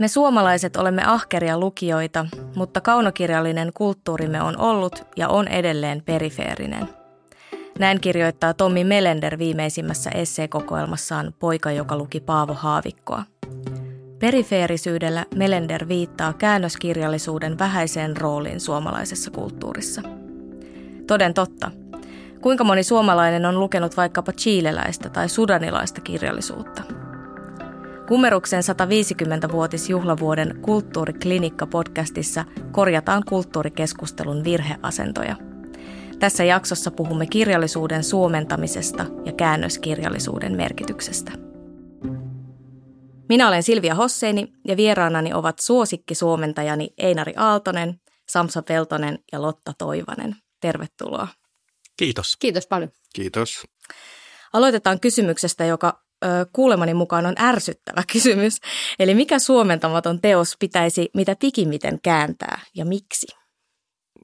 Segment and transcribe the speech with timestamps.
[0.00, 6.88] Me suomalaiset olemme ahkeria lukijoita, mutta kaunokirjallinen kulttuurimme on ollut ja on edelleen perifeerinen.
[7.78, 13.22] Näin kirjoittaa Tommi Melender viimeisimmässä esseekokoelmassaan Poika, joka luki Paavo Haavikkoa.
[14.18, 20.02] Perifeerisyydellä Melender viittaa käännöskirjallisuuden vähäiseen rooliin suomalaisessa kulttuurissa.
[21.06, 21.70] Toden totta.
[22.40, 26.82] Kuinka moni suomalainen on lukenut vaikkapa chileläistä tai sudanilaista kirjallisuutta–
[28.10, 35.36] Kumeruksen 150-vuotisjuhlavuoden Kulttuuriklinikka-podcastissa korjataan kulttuurikeskustelun virheasentoja.
[36.18, 41.32] Tässä jaksossa puhumme kirjallisuuden suomentamisesta ja käännöskirjallisuuden merkityksestä.
[43.28, 50.36] Minä olen Silvia Hosseini ja vieraanani ovat suosikkisuomentajani Einari Aaltonen, Samsa Peltonen ja Lotta Toivanen.
[50.60, 51.28] Tervetuloa.
[51.96, 52.36] Kiitos.
[52.36, 52.90] Kiitos paljon.
[53.14, 53.66] Kiitos.
[54.52, 56.09] Aloitetaan kysymyksestä, joka
[56.52, 58.60] kuulemani mukaan on ärsyttävä kysymys.
[58.98, 63.26] Eli mikä suomentamaton teos pitäisi mitä pikimiten kääntää ja miksi?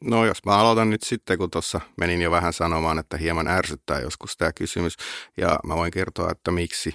[0.04, 4.00] No jos mä aloitan nyt sitten, kun tuossa menin jo vähän sanomaan, että hieman ärsyttää
[4.00, 4.96] joskus tämä kysymys.
[5.36, 6.94] Ja mä voin kertoa, että miksi.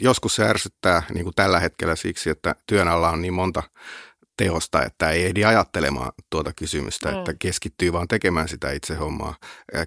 [0.00, 3.62] Joskus se ärsyttää niin kuin tällä hetkellä siksi, että työn alla on niin monta
[4.36, 7.18] teosta, että ei ehdi ajattelemaan tuota kysymystä, mm.
[7.18, 9.34] että keskittyy vaan tekemään sitä itse hommaa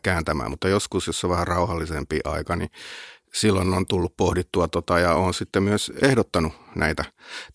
[0.04, 0.50] kääntämään.
[0.50, 2.70] Mutta joskus, jos on vähän rauhallisempi aika, niin
[3.36, 7.06] silloin on tullut pohdittua tota ja on sitten myös ehdottanut näitä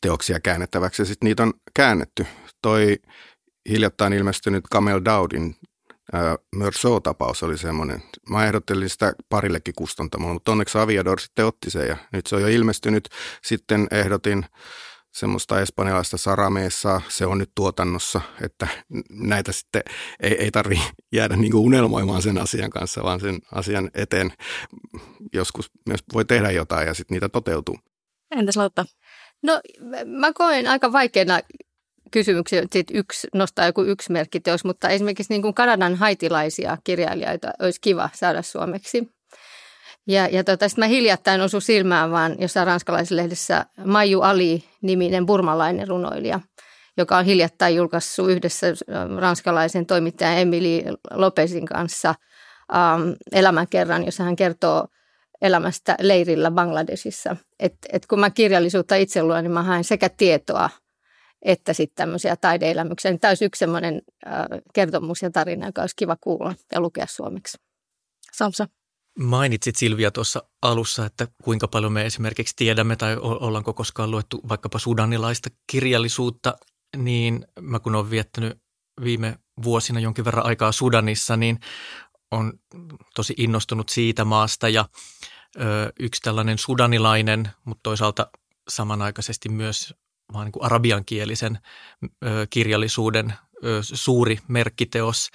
[0.00, 2.26] teoksia käännettäväksi ja sitten niitä on käännetty.
[2.62, 2.98] Toi
[3.68, 5.56] hiljattain ilmestynyt Camel Daudin
[6.56, 8.02] Meursault-tapaus oli semmoinen.
[8.28, 12.42] Mä ehdottelin sitä parillekin kustantamolle, mutta onneksi Aviador sitten otti sen ja nyt se on
[12.42, 13.08] jo ilmestynyt.
[13.42, 14.46] Sitten ehdotin
[15.12, 18.69] semmoista espanjalaista sarameessaa, se on nyt tuotannossa, että
[19.11, 19.83] näitä sitten
[20.20, 20.80] ei, ei tarvi
[21.12, 24.33] jäädä niin kuin unelmoimaan sen asian kanssa, vaan sen asian eteen
[25.33, 27.78] joskus myös voi tehdä jotain ja sitten niitä toteutuu.
[28.31, 28.84] Entäs Lotta?
[29.42, 29.61] No
[30.06, 31.41] mä koen aika vaikeana
[32.11, 37.81] kysymyksiä, että yksi, nostaa joku yksi merkkiteos, mutta esimerkiksi niin kuin Kanadan haitilaisia kirjailijoita olisi
[37.81, 39.09] kiva saada suomeksi.
[40.06, 45.88] Ja, ja tota, sitten mä hiljattain osu silmään vaan jossain ranskalaisessa lehdessä Maiju Ali-niminen burmalainen
[45.88, 46.41] runoilija,
[46.97, 48.66] joka on hiljattain julkaissut yhdessä
[49.19, 52.15] ranskalaisen toimittajan Emily Lopezin kanssa
[52.75, 54.87] ähm, elämänkerran, jossa hän kertoo
[55.43, 57.37] elämästä leirillä Bangladesissa.
[57.61, 60.71] Et, et kun mä kirjallisuutta itse luen, niin mä haen sekä tietoa
[61.43, 63.19] että sitten tämmöisiä taideelämyksiä.
[63.19, 67.59] Tämä olisi yksi semmoinen äh, kertomus ja tarina, joka olisi kiva kuulla ja lukea suomeksi.
[68.32, 68.69] Samsa.
[69.20, 74.78] Mainitsit Silvia tuossa alussa, että kuinka paljon me esimerkiksi tiedämme tai ollaanko koskaan luettu vaikkapa
[74.78, 76.58] sudanilaista kirjallisuutta,
[76.97, 78.62] niin mä kun olen viettänyt
[79.04, 81.60] viime vuosina jonkin verran aikaa Sudanissa, niin
[82.31, 82.53] on
[83.14, 84.88] tosi innostunut siitä maasta ja
[85.56, 88.31] ö, yksi tällainen sudanilainen, mutta toisaalta
[88.69, 89.94] samanaikaisesti myös
[90.32, 91.58] vaan niin kuin arabiankielisen
[92.04, 95.31] ö, kirjallisuuden ö, suuri merkkiteos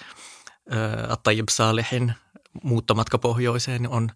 [1.09, 2.13] Attajib Salehin
[2.63, 4.09] muuttomatka pohjoiseen on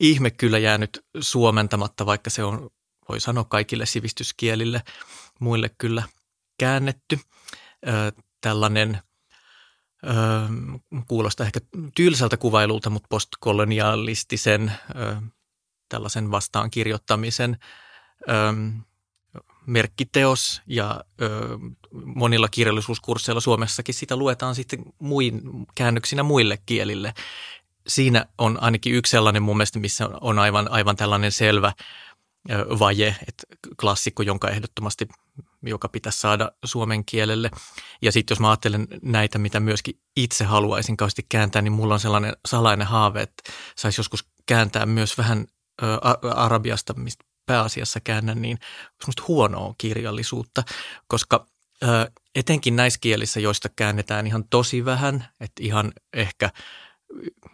[0.00, 2.70] ihme kyllä jäänyt suomentamatta, vaikka se on,
[3.08, 4.82] voi sanoa, kaikille sivistyskielille
[5.40, 6.02] muille kyllä
[6.58, 7.18] käännetty.
[7.88, 8.98] Ö, tällainen
[10.06, 10.10] ö,
[11.08, 11.60] kuulostaa ehkä
[11.94, 15.16] tylsältä kuvailulta, mutta postkolonialistisen ö,
[15.88, 17.58] tällaisen vastaan kirjoittamisen
[18.28, 18.32] ö,
[19.66, 21.58] merkkiteos ja ö,
[22.04, 25.42] monilla kirjallisuuskursseilla Suomessakin sitä luetaan sitten muin,
[25.74, 27.14] käännöksinä muille kielille
[27.88, 31.72] siinä on ainakin yksi sellainen mun mielestä, missä on aivan, aivan tällainen selvä
[32.78, 33.42] vaje, että
[33.80, 35.08] klassikko, jonka ehdottomasti,
[35.62, 37.50] joka pitäisi saada suomen kielelle.
[38.02, 42.00] Ja sitten jos mä ajattelen näitä, mitä myöskin itse haluaisin kauheasti kääntää, niin mulla on
[42.00, 45.46] sellainen salainen haave, että saisi joskus kääntää myös vähän
[46.34, 48.58] arabiasta, mistä pääasiassa käännän, niin
[49.00, 50.62] semmoista huonoa kirjallisuutta,
[51.06, 51.46] koska
[52.34, 56.50] etenkin näissä kielissä, joista käännetään ihan tosi vähän, että ihan ehkä–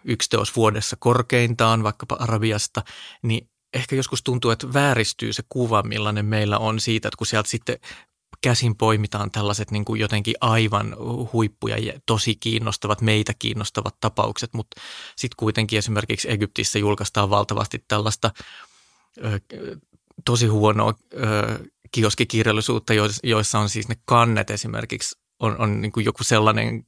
[0.04, 2.82] yksi teos vuodessa korkeintaan, vaikkapa Arabiasta,
[3.22, 7.48] niin ehkä joskus tuntuu, että vääristyy se kuva, millainen meillä on siitä, että kun sieltä
[7.48, 7.78] sitten
[8.40, 10.96] käsin poimitaan tällaiset niin kuin jotenkin aivan
[11.32, 14.80] huippuja ja tosi kiinnostavat, meitä kiinnostavat tapaukset, mutta
[15.16, 18.30] sitten kuitenkin esimerkiksi Egyptissä julkaistaan valtavasti tällaista
[19.24, 19.40] ö,
[20.24, 21.18] tosi huonoa ö,
[21.90, 22.92] kioskikirjallisuutta,
[23.22, 26.84] joissa on siis ne kannet esimerkiksi on, on niin kuin joku sellainen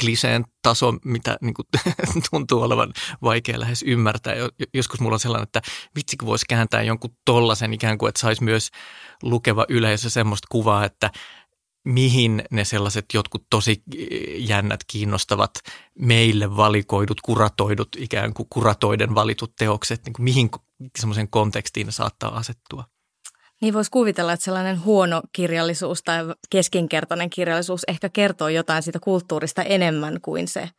[0.00, 1.66] kliseen taso, mitä niin kuin
[2.30, 2.92] tuntuu olevan
[3.22, 4.34] vaikea lähes ymmärtää.
[4.74, 5.62] Joskus mulla on sellainen, että
[5.96, 8.70] vitsi kun voisi kääntää jonkun tollasen ikään kuin, että saisi myös
[9.22, 11.10] lukeva yleisö semmoista kuvaa, että
[11.84, 13.82] mihin ne sellaiset jotkut tosi
[14.36, 15.50] jännät, kiinnostavat,
[15.98, 20.50] meille valikoidut, kuratoidut, ikään kuin kuratoiden valitut teokset, niin kuin mihin
[20.98, 22.84] semmoisen kontekstiin ne saattaa asettua.
[23.60, 26.18] Niin voisi kuvitella, että sellainen huono kirjallisuus tai
[26.50, 30.70] keskinkertainen kirjallisuus ehkä kertoo jotain siitä kulttuurista enemmän kuin se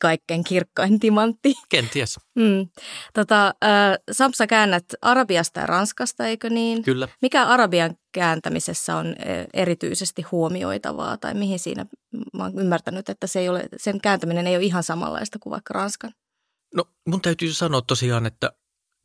[0.00, 1.54] kaikkein kirkkain timantti.
[1.68, 2.16] Kenties.
[2.34, 2.68] Mm.
[3.14, 6.82] Tota, äh, Samsa käännät Arabiasta ja Ranskasta, eikö niin?
[6.82, 7.08] Kyllä.
[7.22, 9.14] Mikä Arabian kääntämisessä on
[9.54, 11.86] erityisesti huomioitavaa tai mihin siinä,
[12.32, 15.74] mä oon ymmärtänyt, että se ei ole, sen kääntäminen ei ole ihan samanlaista kuin vaikka
[15.74, 16.12] Ranskan?
[16.74, 18.52] No mun täytyy sanoa tosiaan, että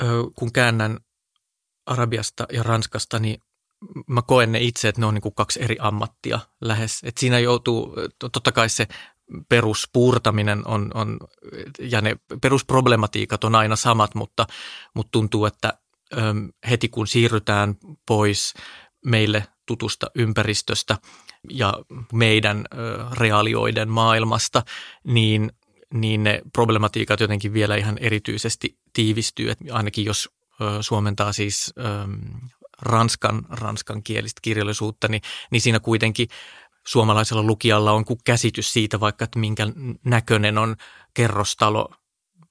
[0.01, 0.05] ö,
[0.35, 0.97] kun käännän
[1.85, 3.41] Arabiasta ja Ranskasta, niin
[4.07, 6.99] mä koen ne itse, että ne on niin kuin kaksi eri ammattia lähes.
[7.03, 8.87] Et siinä joutuu, totta kai se
[9.49, 11.19] peruspuurtaminen on, on,
[11.79, 14.47] ja ne perusproblematiikat on aina samat, mutta,
[14.93, 15.73] mutta tuntuu, että
[16.69, 17.75] heti kun siirrytään
[18.07, 18.53] pois
[19.05, 20.97] meille tutusta ympäristöstä
[21.49, 21.73] ja
[22.13, 22.65] meidän
[23.17, 24.63] reaalioiden maailmasta,
[25.03, 25.51] niin,
[25.93, 29.51] niin ne problematiikat jotenkin vielä ihan erityisesti tiivistyy.
[29.51, 30.29] Et ainakin jos
[30.81, 31.73] suomentaa siis
[32.81, 35.21] ranskan, ranskan kielistä kirjallisuutta, niin,
[35.51, 36.27] niin siinä kuitenkin
[36.87, 39.67] suomalaisella lukijalla on kuin käsitys siitä vaikka, että minkä
[40.05, 40.75] näköinen on
[41.13, 41.89] kerrostalo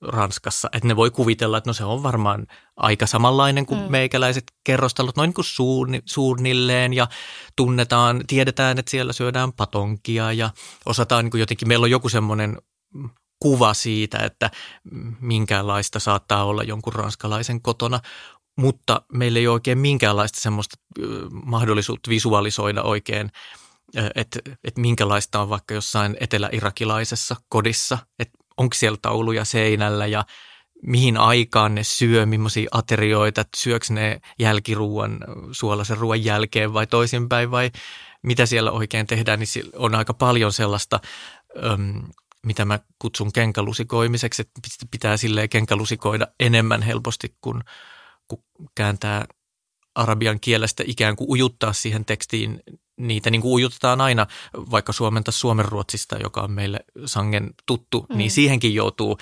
[0.09, 0.69] Ranskassa.
[0.73, 3.91] Että ne voi kuvitella, että no se on varmaan aika samanlainen kuin mm.
[3.91, 7.09] meikäläiset kerrostalot, noin niin kuin suunni, suunnilleen ja
[7.57, 10.51] tunnetaan, tiedetään, että siellä syödään patonkia ja
[10.87, 12.59] osataan niin kuin jotenkin, meillä on joku semmoinen
[13.43, 14.51] kuva siitä, että
[15.21, 18.01] minkälaista saattaa olla jonkun ranskalaisen kotona,
[18.59, 20.77] mutta meillä ei ole oikein minkäänlaista semmoista
[21.45, 23.33] mahdollisuutta visualisoida oikein–
[24.15, 30.25] että et minkälaista on vaikka jossain etelä-irakilaisessa kodissa, että onko siellä tauluja seinällä ja
[30.83, 35.19] mihin aikaan ne syö, millaisia aterioita, että syöks ne jälkiruuan,
[35.53, 37.71] suolaisen ruoan jälkeen vai toisinpäin vai
[38.23, 41.01] mitä siellä oikein tehdään, niin on aika paljon sellaista,
[42.47, 44.61] mitä mä kutsun kenkälusikoimiseksi, että
[44.91, 47.63] pitää silleen kenkälusikoida enemmän helposti, kun,
[48.29, 48.45] kun
[48.75, 49.25] kääntää
[49.95, 52.63] arabian kielestä ikään kuin ujuttaa siihen tekstiin
[52.97, 58.17] niitä niin kuin ujutetaan aina, vaikka suomenta suomenruotsista, joka on meille sangen tuttu, mm.
[58.17, 59.19] niin siihenkin joutuu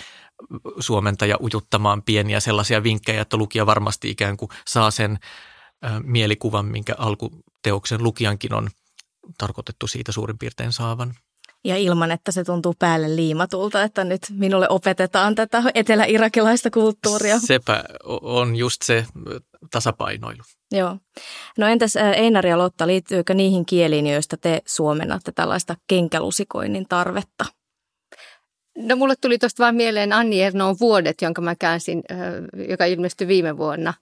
[0.79, 5.19] suomentaja ujuttamaan pieniä sellaisia vinkkejä, että lukija varmasti ikään kuin saa sen
[5.85, 8.69] äh, mielikuvan, minkä alkuteoksen lukijankin on
[9.39, 11.15] tarkoitettu siitä suurin piirtein saavan.
[11.65, 17.39] Ja ilman, että se tuntuu päälle liimatulta, että nyt minulle opetetaan tätä etelä-irakilaista kulttuuria.
[17.39, 17.85] Sepä
[18.23, 19.07] on just se
[19.71, 20.43] tasapainoilu.
[20.73, 20.97] Joo.
[21.59, 27.45] No entäs Einar ja Lotta, liittyykö niihin kieliin, joista te suomennatte tällaista kenkälusikoinnin tarvetta?
[28.82, 32.03] No mulle tuli tuosta vaan mieleen Anni Ernoon vuodet, jonka mä käänsin,
[32.69, 33.94] joka ilmestyi viime vuonna.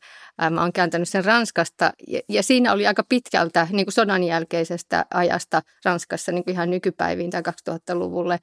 [0.51, 5.07] Mä oon kääntänyt sen Ranskasta ja, ja siinä oli aika pitkältä niin kuin sodan jälkeisestä
[5.15, 8.39] ajasta Ranskassa niin kuin ihan nykypäiviin tai 2000-luvulle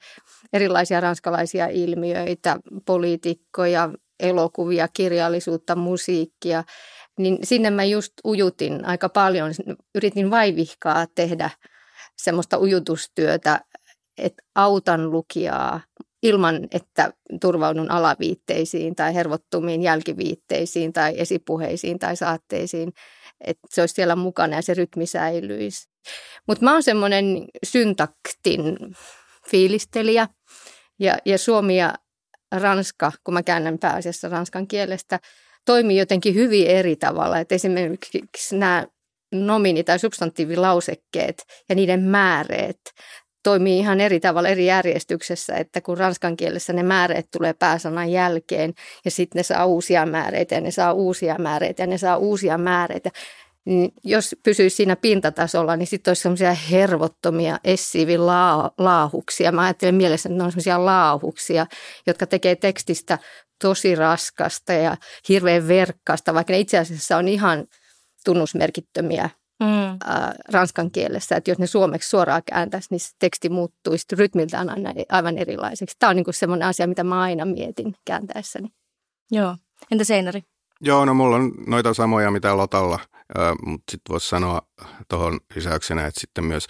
[0.52, 2.56] erilaisia ranskalaisia ilmiöitä,
[2.86, 3.90] poliitikkoja,
[4.20, 6.64] elokuvia, kirjallisuutta, musiikkia.
[7.18, 9.52] Niin sinne mä just ujutin aika paljon,
[9.94, 11.50] yritin vaivihkaa tehdä
[12.16, 13.60] semmoista ujutustyötä,
[14.18, 15.80] että autan lukijaa
[16.26, 22.92] ilman, että turvaudun alaviitteisiin tai hervottumiin jälkiviitteisiin tai esipuheisiin tai saatteisiin,
[23.40, 25.88] että se olisi siellä mukana ja se rytmi säilyisi.
[26.48, 28.76] Mutta mä oon semmoinen syntaktin
[29.50, 30.28] fiilistelijä
[30.98, 31.94] ja, ja Suomi ja
[32.54, 35.20] Ranska, kun mä käännän pääasiassa ranskan kielestä,
[35.64, 37.38] toimii jotenkin hyvin eri tavalla.
[37.38, 38.86] Et esimerkiksi nämä
[39.34, 42.80] nomini- tai substantiivilausekkeet ja niiden määreet
[43.46, 48.74] toimii ihan eri tavalla eri järjestyksessä, että kun ranskan kielessä ne määreet tulee pääsanan jälkeen
[49.04, 52.58] ja sitten ne saa uusia määreitä ja ne saa uusia määreitä ja ne saa uusia
[52.58, 53.10] määreitä,
[53.64, 58.26] niin jos pysyisi siinä pintatasolla, niin sitten olisi semmoisia hervottomia essiivin
[58.78, 59.52] laahuksia.
[59.52, 61.66] Mä ajattelen mielessä, että ne on semmoisia laahuksia,
[62.06, 63.18] jotka tekee tekstistä
[63.62, 64.96] tosi raskasta ja
[65.28, 67.66] hirveän verkkaasta, vaikka ne itse asiassa on ihan
[68.24, 69.66] tunnusmerkittömiä mm.
[69.66, 69.98] äh,
[70.52, 71.36] ranskan kielessä.
[71.36, 75.96] Että jos ne suomeksi suoraan kääntäisi, niin se teksti muuttuisi rytmiltään aina aivan erilaiseksi.
[75.98, 78.68] Tämä on niin semmoinen asia, mitä mä aina mietin kääntäessäni.
[79.30, 79.56] Joo.
[79.90, 80.42] Entä Seinari?
[80.80, 82.98] Joo, no mulla on noita samoja mitä Lotalla–
[83.66, 84.62] mutta sitten voisi sanoa
[85.08, 86.66] tuohon lisäyksenä, että sitten myös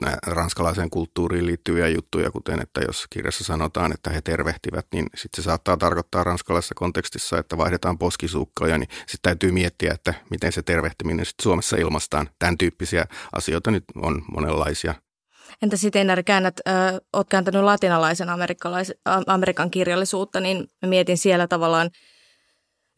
[0.00, 5.42] nämä ranskalaiseen kulttuuriin liittyviä juttuja, kuten että jos kirjassa sanotaan, että he tervehtivät, niin sitten
[5.42, 10.62] se saattaa tarkoittaa ranskalaisessa kontekstissa, että vaihdetaan poskisuukkoja, niin sitten täytyy miettiä, että miten se
[10.62, 12.30] tervehtiminen sitten Suomessa ilmastaan.
[12.38, 14.94] Tämän tyyppisiä asioita nyt on monenlaisia.
[15.62, 16.74] Entä sitten Einar, käännät, äh,
[17.12, 18.28] olet kääntänyt latinalaisen
[19.26, 21.90] Amerikan kirjallisuutta, niin mietin siellä tavallaan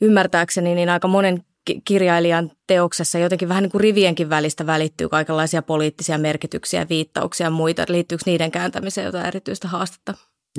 [0.00, 1.44] ymmärtääkseni, niin aika monen
[1.84, 7.84] kirjailijan teoksessa jotenkin vähän niin kuin rivienkin välistä välittyy kaikenlaisia poliittisia merkityksiä, viittauksia ja muita.
[7.88, 10.14] Liittyykö niiden kääntämiseen jotain erityistä haastetta?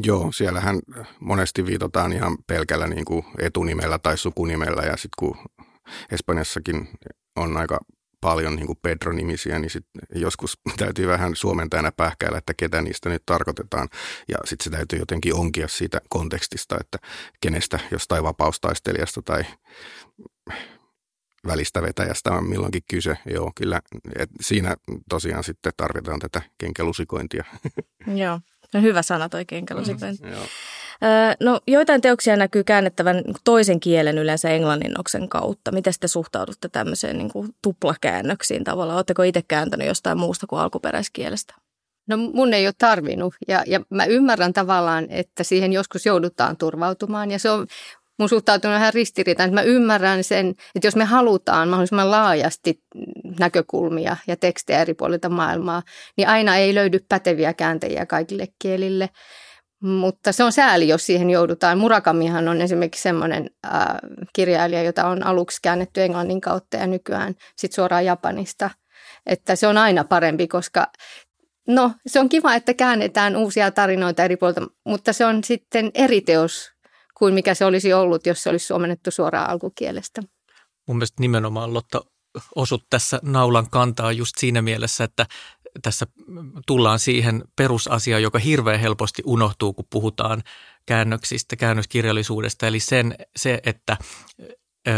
[0.05, 0.79] Joo, siellähän
[1.19, 5.37] monesti viitataan ihan pelkällä niin kuin etunimellä tai sukunimellä ja sitten kun
[6.11, 6.89] Espanjassakin
[7.35, 7.79] on aika
[8.21, 13.23] paljon niin kuin Pedro-nimisiä, niin sit joskus täytyy vähän suomentajana pähkäillä, että ketä niistä nyt
[13.25, 13.89] tarkoitetaan.
[14.27, 16.97] Ja sitten se täytyy jotenkin onkia siitä kontekstista, että
[17.41, 19.43] kenestä jostain vapaustaistelijasta tai
[21.47, 23.17] välistä vetäjästä on milloinkin kyse.
[23.25, 23.81] Joo, kyllä.
[24.15, 24.75] Et siinä
[25.09, 27.43] tosiaan sitten tarvitaan tätä kenkelusikointia.
[28.23, 28.39] Joo,
[28.73, 30.23] no hyvä sana toi kenkelusikointi.
[30.23, 30.45] Mm, joo.
[31.39, 35.71] No joitain teoksia näkyy käännettävän toisen kielen yleensä englanninnoksen kautta.
[35.71, 38.97] Miten te suhtaudutte tämmöiseen niin kuin tuplakäännöksiin tavallaan?
[38.97, 41.55] Oletteko itse kääntänyt jostain muusta kuin alkuperäiskielestä?
[42.07, 47.31] No mun ei ole tarvinnut ja, ja mä ymmärrän tavallaan, että siihen joskus joudutaan turvautumaan
[47.31, 47.67] ja se on
[48.21, 52.83] mun suhtautuminen ihan ristiriitaan, että mä ymmärrän sen, että jos me halutaan mahdollisimman laajasti
[53.39, 55.83] näkökulmia ja tekstejä eri puolilta maailmaa,
[56.17, 59.09] niin aina ei löydy päteviä kääntäjiä kaikille kielille.
[59.83, 61.77] Mutta se on sääli, jos siihen joudutaan.
[61.77, 63.85] Murakamihan on esimerkiksi semmoinen äh,
[64.33, 68.69] kirjailija, jota on aluksi käännetty englannin kautta ja nykyään sit suoraan Japanista.
[69.25, 70.87] Että se on aina parempi, koska
[71.67, 76.21] no se on kiva, että käännetään uusia tarinoita eri puolilta, mutta se on sitten eri
[76.21, 76.71] teos
[77.21, 80.21] kuin mikä se olisi ollut, jos se olisi suomennettu suoraan alkukielestä.
[80.87, 82.01] Mun mielestä nimenomaan Lotta
[82.55, 85.25] osut tässä naulan kantaa just siinä mielessä, että
[85.81, 86.07] tässä
[86.67, 90.43] tullaan siihen perusasiaan, joka hirveän helposti unohtuu, kun puhutaan
[90.85, 93.97] käännöksistä, käännöskirjallisuudesta, eli sen, se, että
[94.87, 94.91] ö,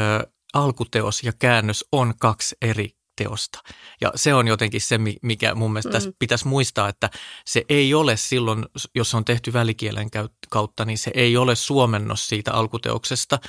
[0.53, 3.59] alkuteos ja käännös on kaksi eri teosta.
[4.01, 6.13] Ja se on jotenkin se, mikä mun mielestä mm.
[6.19, 7.09] pitäisi muistaa, että
[7.45, 8.65] se ei ole silloin,
[8.95, 10.09] jos on tehty välikielen
[10.49, 13.39] kautta, niin se ei ole suomennos siitä alkuteoksesta,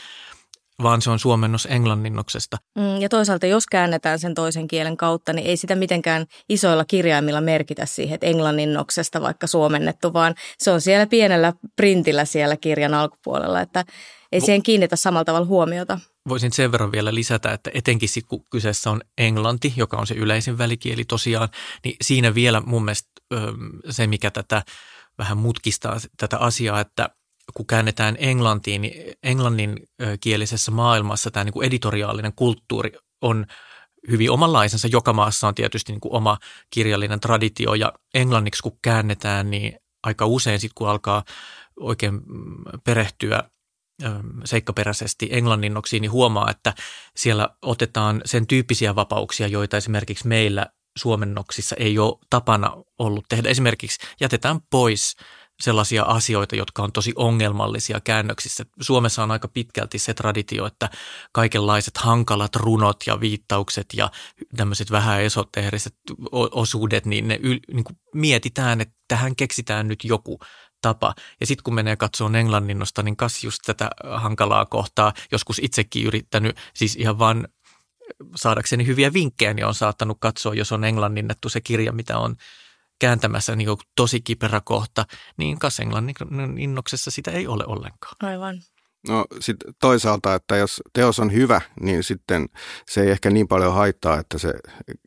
[0.83, 2.57] vaan se on suomennos englanninnoksesta.
[2.79, 7.41] Mm, ja toisaalta, jos käännetään sen toisen kielen kautta, niin ei sitä mitenkään isoilla kirjaimilla
[7.41, 13.61] merkitä siihen, että englanninnoksesta vaikka suomennettu, vaan se on siellä pienellä printillä siellä kirjan alkupuolella,
[13.61, 13.85] että
[14.33, 16.01] ei siihen kiinnitä samalla tavalla huomiota.
[16.29, 20.59] Voisin sen verran vielä lisätä, että etenkin kun kyseessä on englanti, joka on se yleisin
[20.59, 21.49] välikieli tosiaan,
[21.85, 23.11] niin siinä vielä mun mielestä
[23.91, 24.63] se, mikä tätä
[25.19, 27.09] vähän mutkistaa tätä asiaa, että
[27.55, 33.47] kun käännetään englantiin, niin englanninkielisessä maailmassa tämä niin kuin editoriaalinen kulttuuri on
[34.11, 34.89] hyvin omanlaisensa.
[34.89, 36.39] Joka maassa on tietysti niin kuin oma
[36.71, 41.25] kirjallinen traditio ja englanniksi kun käännetään, niin aika usein sitten kun alkaa
[41.81, 43.51] oikein mm, perehtyä
[44.45, 46.75] seikkaperäisesti englanninnoksiin, niin huomaa, että
[47.17, 50.67] siellä otetaan sen tyyppisiä vapauksia, joita esimerkiksi meillä
[50.99, 53.49] suomennoksissa ei ole tapana ollut tehdä.
[53.49, 55.17] Esimerkiksi jätetään pois
[55.63, 58.65] sellaisia asioita, jotka on tosi ongelmallisia käännöksissä.
[58.81, 60.91] Suomessa on aika pitkälti se traditio, että
[61.33, 64.11] kaikenlaiset hankalat runot ja viittaukset ja
[64.57, 65.95] tämmöiset vähän esoteeriset
[66.33, 70.39] osuudet, niin ne yl, niin kuin mietitään, että tähän keksitään nyt joku
[70.85, 71.15] tapa.
[71.41, 76.57] Ja sitten kun menee katsomaan englanninnosta, niin kas just tätä hankalaa kohtaa, joskus itsekin yrittänyt,
[76.75, 77.49] siis ihan vaan
[78.37, 82.37] saadakseni hyviä vinkkejä, niin on saattanut katsoa, jos on englanninnettu se kirja, mitä on
[82.99, 85.05] kääntämässä niin tosi kiperä kohta,
[85.37, 88.17] niin kas englanninnoksessa sitä ei ole ollenkaan.
[88.23, 88.63] Aivan.
[89.09, 92.49] No sitten toisaalta, että jos teos on hyvä, niin sitten
[92.87, 94.55] se ei ehkä niin paljon haittaa, että se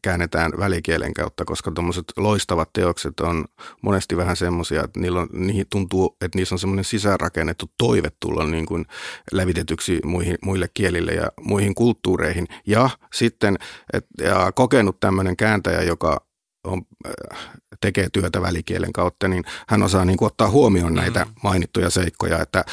[0.02, 3.46] käännetään välikielen kautta, koska tuommoiset loistavat teokset on
[3.82, 8.46] monesti vähän semmoisia, että niillä on, niihin tuntuu, että niissä on semmoinen sisäänrakennettu toive tulla
[8.46, 8.86] niin kuin
[9.32, 12.48] lävitetyksi muihin, muille kielille ja muihin kulttuureihin.
[12.68, 13.58] Ja sitten
[13.94, 16.27] et, ja kokenut tämmöinen kääntäjä, joka
[16.68, 17.50] on, äh,
[17.82, 21.32] tekee työtä välikielen kautta, niin hän osaa niin kuin ottaa huomioon näitä mm.
[21.44, 22.66] mainittuja seikkoja, että äh,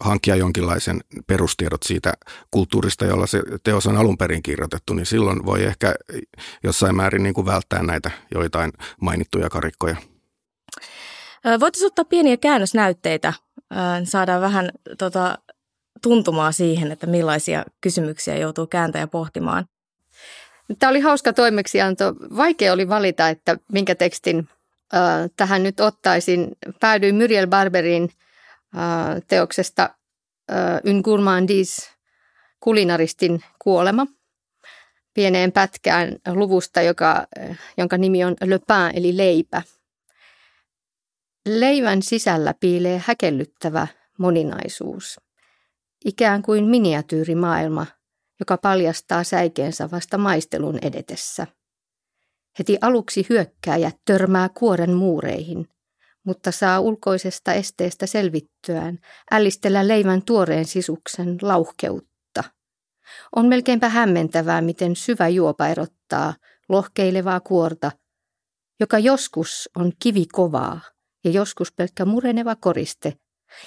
[0.00, 2.12] hankkia jonkinlaisen perustiedot siitä
[2.50, 5.94] kulttuurista, jolla se teos on alun perin kirjoitettu, niin silloin voi ehkä
[6.64, 9.96] jossain määrin niin kuin välttää näitä joitain mainittuja karikkoja.
[11.60, 13.32] Voitaisiin ottaa pieniä käännösnäytteitä,
[14.04, 15.38] saadaan vähän tota,
[16.02, 19.66] tuntumaa siihen, että millaisia kysymyksiä joutuu kääntäjä pohtimaan.
[20.78, 22.14] Tämä oli hauska toimeksianto.
[22.36, 24.48] Vaikea oli valita, että minkä tekstin
[24.94, 26.48] äh, tähän nyt ottaisin.
[26.80, 28.10] Päädyin Muriel Barberin
[28.76, 29.90] äh, teoksesta
[30.52, 31.90] äh, Un gourmandis,
[32.60, 34.06] kulinaristin kuolema,
[35.14, 39.62] pieneen pätkään luvusta, joka, äh, jonka nimi on Le pain, eli leipä.
[41.48, 43.86] Leivän sisällä piilee häkellyttävä
[44.18, 45.20] moninaisuus,
[46.04, 47.86] ikään kuin miniatyyrimaailma–
[48.40, 51.46] joka paljastaa säikeensä vasta maistelun edetessä.
[52.58, 55.68] Heti aluksi hyökkääjä törmää kuoren muureihin,
[56.24, 58.98] mutta saa ulkoisesta esteestä selvittyään
[59.32, 62.44] ällistellä leivän tuoreen sisuksen lauhkeutta.
[63.36, 66.34] On melkeinpä hämmentävää, miten syvä juopa erottaa
[66.68, 67.92] lohkeilevaa kuorta,
[68.80, 70.80] joka joskus on kivikovaa
[71.24, 73.12] ja joskus pelkkä mureneva koriste,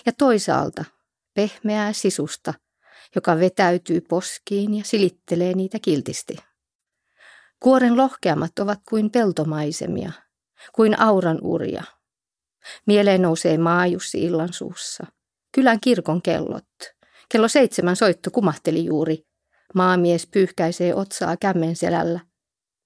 [0.05, 0.85] ja toisaalta
[1.35, 2.53] pehmeää sisusta–
[3.15, 6.35] joka vetäytyy poskiin ja silittelee niitä kiltisti.
[7.59, 10.11] Kuoren lohkeamat ovat kuin peltomaisemia,
[10.75, 11.83] kuin auran uria.
[12.85, 15.05] Mieleen nousee maajussi illan suussa.
[15.51, 16.65] Kylän kirkon kellot.
[17.31, 19.25] Kello seitsemän soitto kumahteli juuri.
[19.75, 22.19] Maamies pyyhkäisee otsaa kämmen selällä.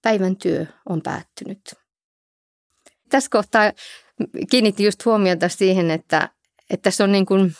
[0.01, 1.75] Päivän työ on päättynyt.
[3.09, 3.71] Tässä kohtaa
[4.49, 6.29] kiinnitti just huomiota siihen, että,
[6.69, 7.55] että tässä on niin kuin,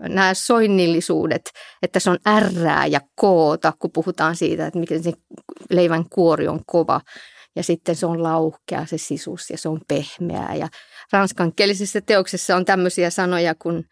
[0.00, 1.50] nämä soinnillisuudet,
[1.82, 5.12] että se on R ja koota, kun puhutaan siitä, että miten se
[5.70, 7.00] leivän kuori on kova.
[7.56, 10.54] Ja sitten se on lauhkea se sisus ja se on pehmeää.
[10.54, 10.68] Ja
[11.12, 13.84] ranskankielisessä teoksessa on tämmöisiä sanoja kuin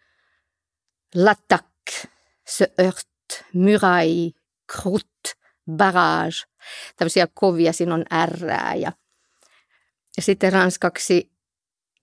[1.17, 2.07] l'attaque,
[2.47, 3.07] se heurt,
[3.53, 4.31] muraille,
[4.71, 5.33] croûte,
[5.71, 6.43] barrage.
[6.97, 8.45] Tämmöisiä kovia, siinä on R
[8.79, 8.91] ja,
[10.17, 11.31] ja sitten ranskaksi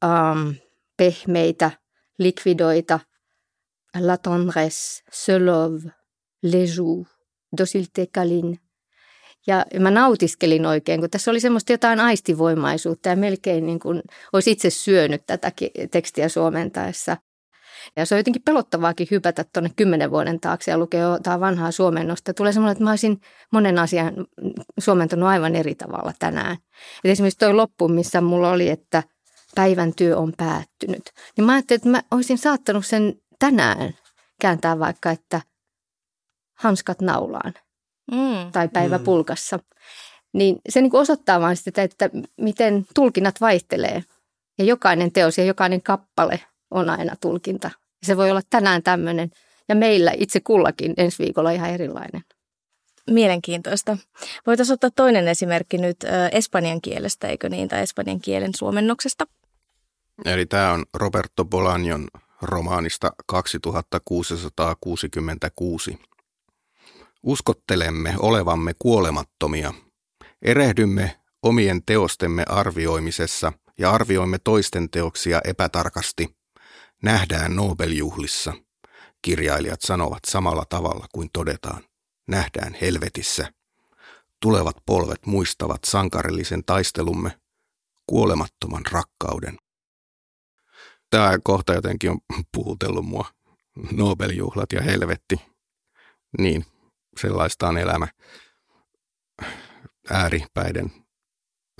[0.04, 0.54] um,
[0.96, 1.70] pehmeitä,
[2.18, 3.00] likvidoita,
[3.98, 5.80] la tendresse, se love,
[6.42, 7.06] les joues,
[7.60, 8.58] docilité câline.
[9.46, 14.50] Ja mä nautiskelin oikein, kun tässä oli semmoista jotain aistivoimaisuutta ja melkein niin kuin olisi
[14.50, 15.52] itse syönyt tätä
[15.90, 17.16] tekstiä suomentaessa.
[17.96, 22.34] Ja se on jotenkin pelottavaakin hypätä tuonne kymmenen vuoden taakse ja lukea jotain vanhaa suomennosta.
[22.34, 23.20] Tulee semmoinen, että mä olisin
[23.52, 24.12] monen asian
[24.78, 26.56] suomentanut aivan eri tavalla tänään.
[27.04, 29.02] Et esimerkiksi toi loppu, missä mulla oli, että
[29.54, 31.10] päivän työ on päättynyt.
[31.36, 33.94] Niin mä ajattelin, että mä olisin saattanut sen tänään
[34.40, 35.40] kääntää vaikka, että
[36.54, 37.54] hanskat naulaan
[38.10, 38.52] mm.
[38.52, 39.04] tai päivä mm.
[39.04, 39.58] pulkassa.
[40.32, 44.04] Niin se niin kuin osoittaa vain sitä, että miten tulkinnat vaihtelee.
[44.58, 47.70] Ja jokainen teos ja jokainen kappale on aina tulkinta.
[48.02, 49.30] Se voi olla tänään tämmöinen
[49.68, 52.24] ja meillä itse kullakin ensi viikolla ihan erilainen.
[53.10, 53.96] Mielenkiintoista.
[54.46, 55.96] Voitaisiin ottaa toinen esimerkki nyt
[56.32, 59.26] espanjan kielestä, eikö niin, tai espanjan kielen suomennoksesta.
[60.24, 62.08] Eli tämä on Roberto Bolanion
[62.42, 65.98] romaanista 2666.
[67.22, 69.74] Uskottelemme olevamme kuolemattomia.
[70.42, 76.36] Erehdymme omien teostemme arvioimisessa ja arvioimme toisten teoksia epätarkasti.
[77.02, 78.52] Nähdään Nobeljuhlissa.
[79.22, 81.82] Kirjailijat sanovat samalla tavalla kuin todetaan.
[82.28, 83.52] Nähdään helvetissä.
[84.42, 87.38] Tulevat polvet muistavat sankarillisen taistelumme,
[88.06, 89.58] kuolemattoman rakkauden.
[91.10, 92.18] Tämä kohta jotenkin on
[92.54, 93.24] puhutellut mua.
[93.92, 95.40] Nobeljuhlat ja helvetti.
[96.38, 96.64] Niin,
[97.20, 98.08] sellaista on elämä
[100.10, 100.92] ääripäiden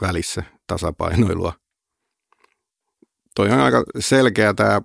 [0.00, 1.52] välissä tasapainoilua.
[3.34, 4.82] Toi on aika selkeä tämä,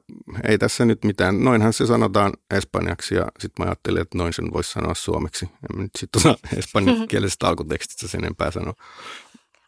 [0.47, 4.53] ei tässä nyt mitään, noinhan se sanotaan espanjaksi ja sitten mä ajattelin, että noin sen
[4.53, 5.45] voisi sanoa suomeksi.
[5.45, 8.73] En nyt sitten osaa espanjankielisestä alkutekstistä sen enempää sanoa.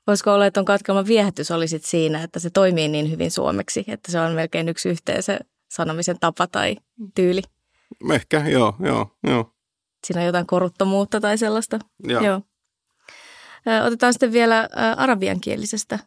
[0.08, 3.84] Voisiko olla, että on katkelman viehätys oli sit siinä, että se toimii niin hyvin suomeksi,
[3.88, 5.39] että se on melkein yksi yhteen se
[5.70, 6.76] sanomisen tapa tai
[7.15, 7.41] tyyli?
[8.12, 9.54] Ehkä, joo, joo, joo.
[10.08, 11.80] Siinä on jotain koruttomuutta tai sellaista.
[12.04, 12.24] Joo.
[12.24, 12.41] joo.
[13.86, 16.00] Otetaan sitten vielä arabiankielisestä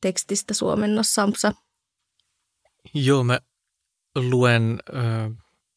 [0.00, 1.52] tekstistä suomennos Sampsa.
[2.94, 3.40] Joo, mä
[4.14, 4.78] luen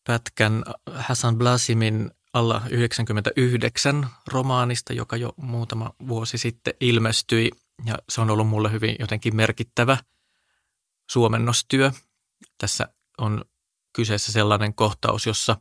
[0.07, 7.51] pätkän Hassan Blasimin alla 99 romaanista, joka jo muutama vuosi sitten ilmestyi.
[7.85, 9.97] Ja se on ollut mulle hyvin jotenkin merkittävä
[11.11, 11.91] suomennostyö.
[12.57, 13.45] Tässä on
[13.93, 15.57] kyseessä sellainen kohtaus, jossa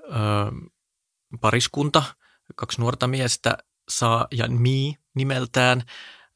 [0.00, 0.06] ö,
[1.40, 2.02] pariskunta,
[2.54, 3.58] kaksi nuorta miestä,
[3.88, 5.82] Saa ja Mi nimeltään,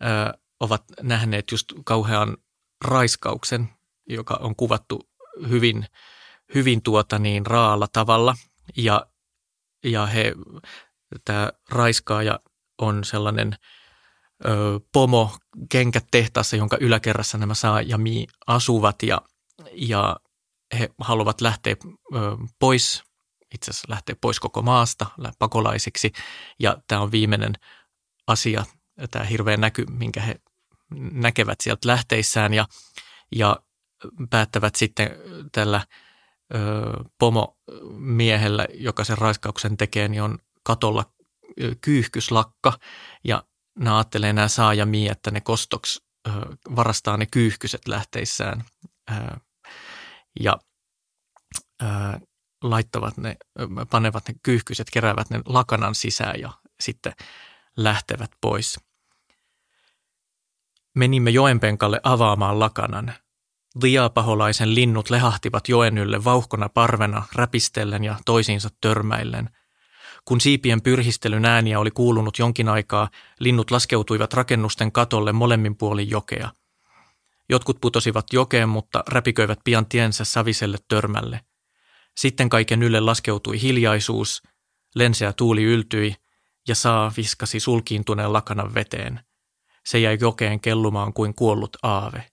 [0.03, 2.37] ö, ovat nähneet just kauhean
[2.85, 3.69] raiskauksen,
[4.07, 5.09] joka on kuvattu
[5.49, 5.87] hyvin,
[6.55, 8.37] hyvin tuota niin raalla tavalla.
[8.77, 9.07] Ja,
[9.85, 10.35] ja he,
[11.25, 12.41] tämä raiskaaja
[12.79, 13.57] on sellainen
[14.45, 15.37] ö, pomo
[15.69, 19.23] kenkätehtaassa, jonka yläkerrassa nämä Saa ja Mi asuvat ja,
[19.73, 20.17] ja
[20.79, 21.77] he haluavat lähteä
[22.15, 22.19] ö,
[22.59, 23.03] pois
[23.55, 25.07] itse asiassa lähteä pois koko maasta
[25.39, 26.13] pakolaisiksi.
[26.59, 27.53] Ja tämä on viimeinen
[28.27, 28.65] asia,
[29.11, 30.41] tämä hirveä näky, minkä he
[31.13, 32.67] näkevät sieltä lähteissään ja,
[33.37, 33.57] ja
[34.31, 35.11] päättävät sitten
[35.53, 35.87] tällä
[36.55, 36.59] ö,
[37.19, 41.05] pomomiehellä, joka sen raiskauksen tekee, niin on katolla
[41.81, 42.79] kyyhkyslakka
[43.25, 43.45] ja
[43.79, 46.05] nämä ajattelee nämä saa ja mii, että ne kostoksi
[46.77, 48.65] varastaa ne kyyhkyset lähteissään
[50.41, 50.59] ja
[52.63, 53.37] laittavat ne,
[53.91, 57.13] panevat ne kyyhkyset, keräävät ne lakanan sisään ja sitten
[57.77, 58.81] lähtevät pois.
[60.95, 63.15] Menimme joenpenkalle avaamaan lakanan.
[63.83, 69.51] Diapaholaisen linnut lehahtivat joen ylle vauhkona parvena, räpistellen ja toisiinsa törmäillen.
[70.29, 73.09] Kun siipien pyrhistelyn ääniä oli kuulunut jonkin aikaa,
[73.41, 76.53] linnut laskeutuivat rakennusten katolle molemmin puolin jokea.
[77.49, 81.41] Jotkut putosivat jokeen, mutta räpiköivät pian tiensä saviselle törmälle.
[82.17, 84.43] Sitten kaiken ylle laskeutui hiljaisuus,
[84.95, 86.15] lenseä tuuli yltyi
[86.69, 89.21] ja saa viskasi sulkiintuneen lakanan veteen.
[89.87, 92.27] Se jäi jokeen kellumaan kuin kuollut aave.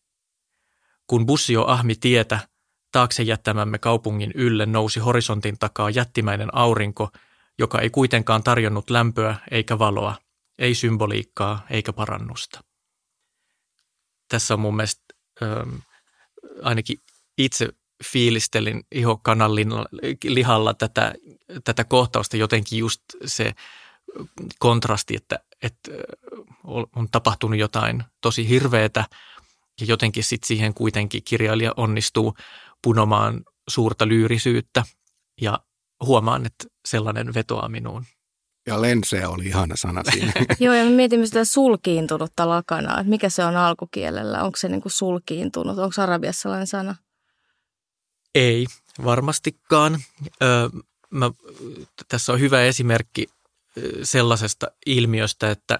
[1.08, 2.40] Kun bussi jo ahmi tietä,
[2.92, 7.10] taakse jättämämme kaupungin ylle nousi horisontin takaa jättimäinen aurinko,
[7.60, 10.16] joka ei kuitenkaan tarjonnut lämpöä eikä valoa,
[10.60, 12.64] ei symboliikkaa eikä parannusta.
[14.28, 15.04] Tässä on mun mielestä
[15.44, 15.76] ähm,
[16.62, 16.98] ainakin
[17.38, 17.70] itse
[18.04, 19.56] fiilistelin ihokanan
[20.24, 21.14] lihalla tätä,
[21.64, 23.52] tätä kohtausta jotenkin just se
[24.60, 25.92] kontrasti, että, että
[26.96, 29.06] on tapahtunut jotain tosi hirveätä
[29.82, 32.38] ja jotenkin sitten siihen kuitenkin kirjailija onnistuu
[32.82, 34.84] punomaan suurta lyyrisyyttä
[35.42, 35.60] ja
[36.06, 38.06] huomaan, että sellainen vetoaa minuun.
[38.68, 40.34] Ja lense oli ihana sana siinä.
[40.60, 44.44] Joo, ja me mietimme sitä sulkiintunutta lakanaa, että mikä se on alkukielellä.
[44.44, 45.80] Onko se niin kuin sulkiintunut?
[45.80, 46.96] Onko arabiassa sellainen sana?
[48.36, 48.66] Ei,
[49.04, 50.00] varmastikaan.
[50.44, 50.70] Öö,
[51.10, 51.32] mä,
[52.08, 53.28] tässä on hyvä esimerkki
[54.04, 55.80] sellaisesta ilmiöstä, että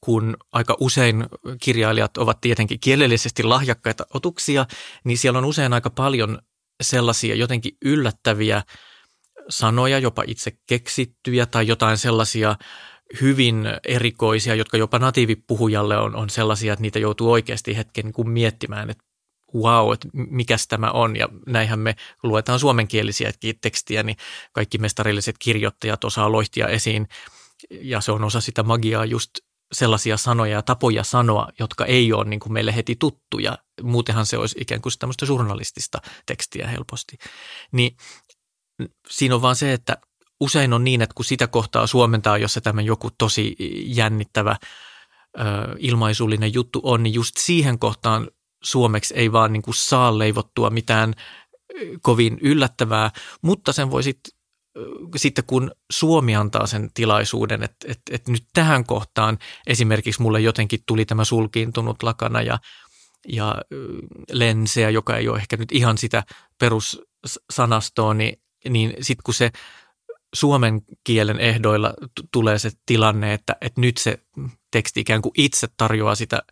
[0.00, 1.26] kun aika usein
[1.60, 4.66] kirjailijat ovat tietenkin kielellisesti lahjakkaita otuksia,
[5.04, 6.38] niin siellä on usein aika paljon
[6.82, 8.62] sellaisia jotenkin yllättäviä
[9.48, 12.56] sanoja, jopa itse keksittyjä tai jotain sellaisia
[13.20, 18.30] hyvin erikoisia, jotka jopa natiivipuhujalle on, on sellaisia, että niitä joutuu oikeasti hetken niin kuin
[18.30, 19.04] miettimään, että
[19.54, 21.16] wow, että mikäs tämä on.
[21.16, 24.16] Ja näinhän me luetaan suomenkielisiä tekstiä, niin
[24.52, 27.08] kaikki mestarilliset kirjoittajat osaa loihtia esiin.
[27.70, 29.30] Ja se on osa sitä magiaa just
[29.72, 33.58] sellaisia sanoja ja tapoja sanoa, jotka ei ole niin kuin meille heti tuttuja.
[33.82, 37.18] Muutenhan se olisi ikään kuin tämmöistä journalistista tekstiä helposti.
[37.72, 37.96] Niin
[39.08, 39.96] siinä on vaan se, että
[40.40, 44.56] usein on niin, että kun sitä kohtaa suomentaa, jossa tämä joku tosi jännittävä
[45.38, 45.42] ö,
[45.78, 48.30] ilmaisullinen juttu on, niin just siihen kohtaan
[48.62, 51.14] suomeksi ei vaan niin kuin saa leivottua mitään
[52.02, 53.10] kovin yllättävää,
[53.42, 54.38] mutta sen voi sitten
[55.16, 60.80] sitten kun Suomi antaa sen tilaisuuden, että, että, että nyt tähän kohtaan esimerkiksi mulle jotenkin
[60.86, 62.58] tuli tämä sulkiintunut lakana ja,
[63.28, 63.54] ja
[64.32, 66.24] lenseä, joka ei ole ehkä nyt ihan sitä
[66.58, 69.50] perussanastoa, niin, niin sitten kun se
[70.34, 74.18] suomen kielen ehdoilla t- tulee se tilanne, että, että nyt se
[74.70, 76.42] teksti ikään kuin itse tarjoaa sitä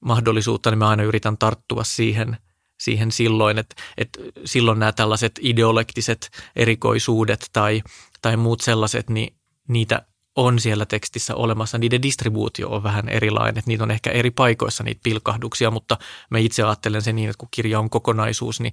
[0.00, 2.36] mahdollisuutta, niin mä aina yritän tarttua siihen,
[2.80, 7.82] siihen silloin, että, että silloin nämä tällaiset ideolektiset erikoisuudet tai,
[8.22, 9.36] tai muut sellaiset, niin
[9.68, 11.78] niitä on siellä tekstissä olemassa.
[11.78, 15.98] Niiden distribuutio on vähän erilainen, että niitä on ehkä eri paikoissa niitä pilkahduksia, mutta
[16.30, 18.72] mä itse ajattelen sen niin, että kun kirja on kokonaisuus, niin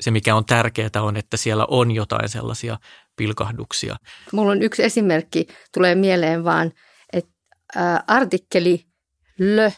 [0.00, 2.78] se mikä on tärkeää on, että siellä on jotain sellaisia
[3.16, 3.96] pilkahduksia.
[4.32, 6.72] Mulla on yksi esimerkki, tulee mieleen vaan,
[7.12, 7.32] että
[8.06, 8.86] artikkeli
[9.38, 9.70] lö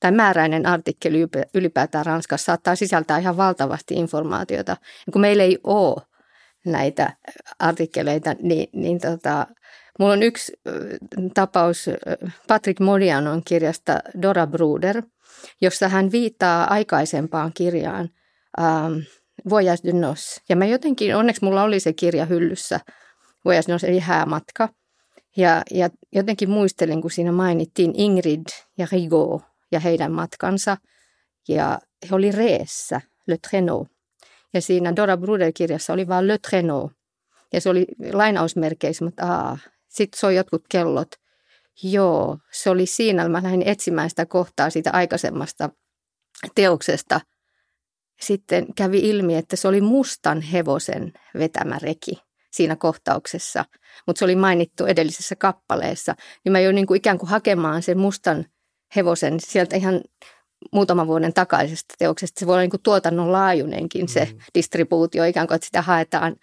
[0.00, 1.18] tai määräinen artikkeli
[1.54, 4.76] ylipäätään Ranskassa saattaa sisältää ihan valtavasti informaatiota.
[5.06, 6.02] Ja kun meillä ei ole
[6.66, 7.16] näitä
[7.58, 9.46] artikkeleita, niin, niin tota,
[9.98, 10.52] mulla on yksi
[11.34, 11.86] tapaus
[12.48, 15.02] Patrick Modianon kirjasta Dora Bruder,
[15.60, 18.10] jossa hän viittaa aikaisempaan kirjaan
[18.60, 18.98] ähm,
[19.50, 20.40] Voyage de Nos.
[20.48, 22.80] Ja mä jotenkin, onneksi mulla oli se kirja hyllyssä,
[23.44, 24.68] Voyage de Nos eli häämatka.
[25.36, 28.46] Ja, ja jotenkin muistelin, kun siinä mainittiin Ingrid
[28.78, 29.40] ja Rigaud,
[29.72, 30.76] ja heidän matkansa.
[31.48, 31.78] Ja
[32.10, 33.86] he oli reessä, Le Traîneau.
[34.54, 36.90] Ja siinä Dora Bruder-kirjassa oli vain Le Traîneau.
[37.52, 41.08] Ja se oli lainausmerkeissä, mutta sitten soi jotkut kellot.
[41.82, 43.28] Joo, se oli siinä.
[43.28, 45.70] Mä lähdin etsimään sitä kohtaa siitä aikaisemmasta
[46.54, 47.20] teoksesta.
[48.22, 53.64] Sitten kävi ilmi, että se oli mustan hevosen vetämä reki siinä kohtauksessa,
[54.06, 56.14] mutta se oli mainittu edellisessä kappaleessa.
[56.44, 58.44] Niin mä jo niin kuin ikään kuin hakemaan sen mustan
[58.96, 60.00] hevosen sieltä ihan
[60.72, 62.40] muutaman vuoden takaisesta teoksesta.
[62.40, 64.38] Se voi olla niin kuin tuotannon laajuinenkin se mm.
[64.54, 66.36] distribuutio, ikään kuin että sitä haetaan.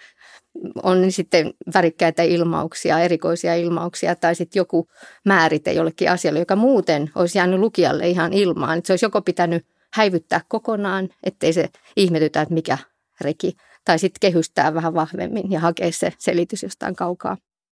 [0.84, 4.88] On niin sitten värikkäitä ilmauksia, erikoisia ilmauksia tai sitten joku
[5.26, 8.78] määrite jollekin asialle, joka muuten olisi jäänyt lukijalle ihan ilmaan.
[8.78, 12.78] Että se olisi joko pitänyt häivyttää kokonaan, ettei se ihmetytä, että mikä
[13.22, 17.38] reki, tai sitten kehystää vähän vahvemmin ja hakea se selitys jostain kaukaa.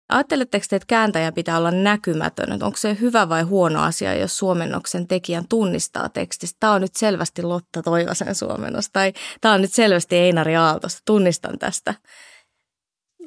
[0.10, 2.52] Ajatteletteko te, että kääntäjän pitää olla näkymätön?
[2.52, 6.58] Että onko se hyvä vai huono asia, jos suomennoksen tekijän tunnistaa tekstistä?
[6.60, 11.02] Tämä on nyt selvästi Lotta Toivasen suomennos tai tämä on nyt selvästi Einari Aaltosta.
[11.06, 11.94] Tunnistan tästä.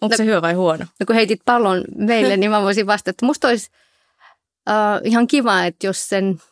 [0.01, 0.87] Onko no, se hyvä vai huono?
[1.01, 3.71] No kun heitit pallon meille, niin mä voisin vastata, että musta olisi
[4.69, 6.43] uh, ihan kiva, että jos sen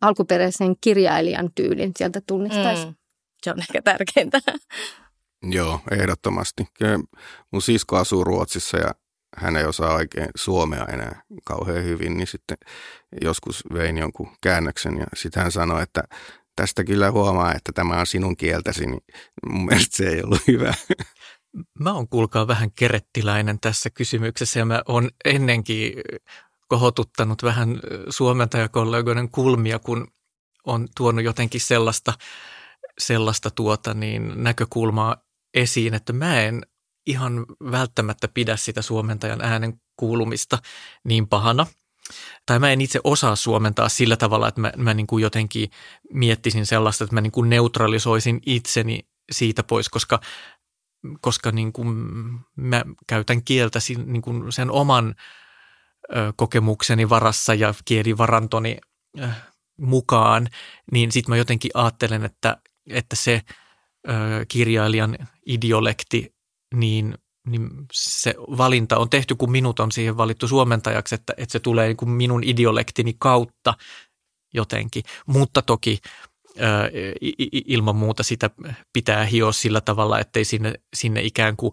[0.00, 2.86] alkuperäisen kirjailijan tyylin sieltä tunnistaisi.
[2.86, 2.94] Mm,
[3.42, 4.40] se on ehkä tärkeintä.
[5.42, 6.66] Joo, ehdottomasti.
[6.78, 6.98] Kyllä
[7.52, 8.94] mun sisko asuu Ruotsissa ja
[9.36, 12.56] hän ei osaa oikein suomea enää kauhean hyvin, niin sitten
[13.22, 16.02] joskus vein jonkun käännöksen ja sitten hän sanoi, että
[16.56, 19.00] tästä kyllä huomaa, että tämä on sinun kieltäsi, niin
[19.50, 20.74] mun mielestä se ei ollut hyvä.
[21.80, 25.92] Mä oon kuulkaa vähän kerettiläinen tässä kysymyksessä ja mä oon ennenkin
[26.68, 30.08] kohotuttanut vähän suomentajakollegoiden kulmia, kun
[30.64, 32.12] on tuonut jotenkin sellaista,
[32.98, 35.16] sellaista tuota niin, näkökulmaa
[35.54, 36.62] esiin, että mä en
[37.06, 40.58] ihan välttämättä pidä sitä suomentajan äänen kuulumista
[41.04, 41.66] niin pahana.
[42.46, 45.70] Tai mä en itse osaa suomentaa sillä tavalla, että mä, mä niin kuin jotenkin
[46.12, 50.20] miettisin sellaista, että mä niin kuin neutralisoisin itseni siitä pois, koska,
[51.20, 51.88] koska niin kuin
[52.56, 55.14] mä käytän kieltä niin kuin sen oman
[56.36, 58.78] kokemukseni varassa ja kielivarantoni
[59.80, 60.48] mukaan,
[60.92, 62.56] niin sitten mä jotenkin ajattelen, että,
[62.90, 63.42] että se
[64.48, 66.34] kirjailijan idiolekti,
[66.74, 67.14] niin,
[67.46, 71.86] niin se valinta on tehty, kun minut on siihen valittu suomentajaksi, että, että se tulee
[71.86, 73.74] niin kuin minun idiolektini kautta
[74.54, 75.02] jotenkin.
[75.26, 75.98] Mutta toki
[77.66, 78.50] ilman muuta sitä
[78.92, 81.72] pitää hioa sillä tavalla, ettei sinne, sinne ikään kuin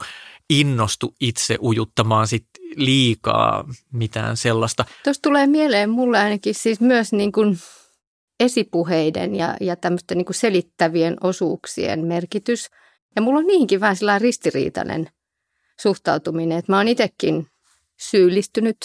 [0.49, 4.85] innostu itse ujuttamaan sit liikaa mitään sellaista.
[5.03, 7.57] Tuossa tulee mieleen mulle ainakin siis myös niin kuin
[8.39, 12.69] esipuheiden ja, ja tämmöisten niin kuin selittävien osuuksien merkitys.
[13.15, 15.09] Ja mulla on niinkin vähän sellainen ristiriitainen
[15.81, 17.47] suhtautuminen, että mä oon itsekin
[17.99, 18.77] syyllistynyt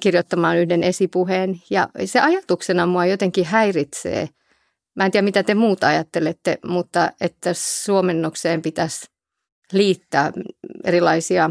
[0.00, 4.28] kirjoittamaan yhden esipuheen ja se ajatuksena mua jotenkin häiritsee.
[4.94, 9.06] Mä en tiedä, mitä te muuta ajattelette, mutta että suomennokseen pitäisi
[9.72, 10.32] liittää
[10.84, 11.50] erilaisia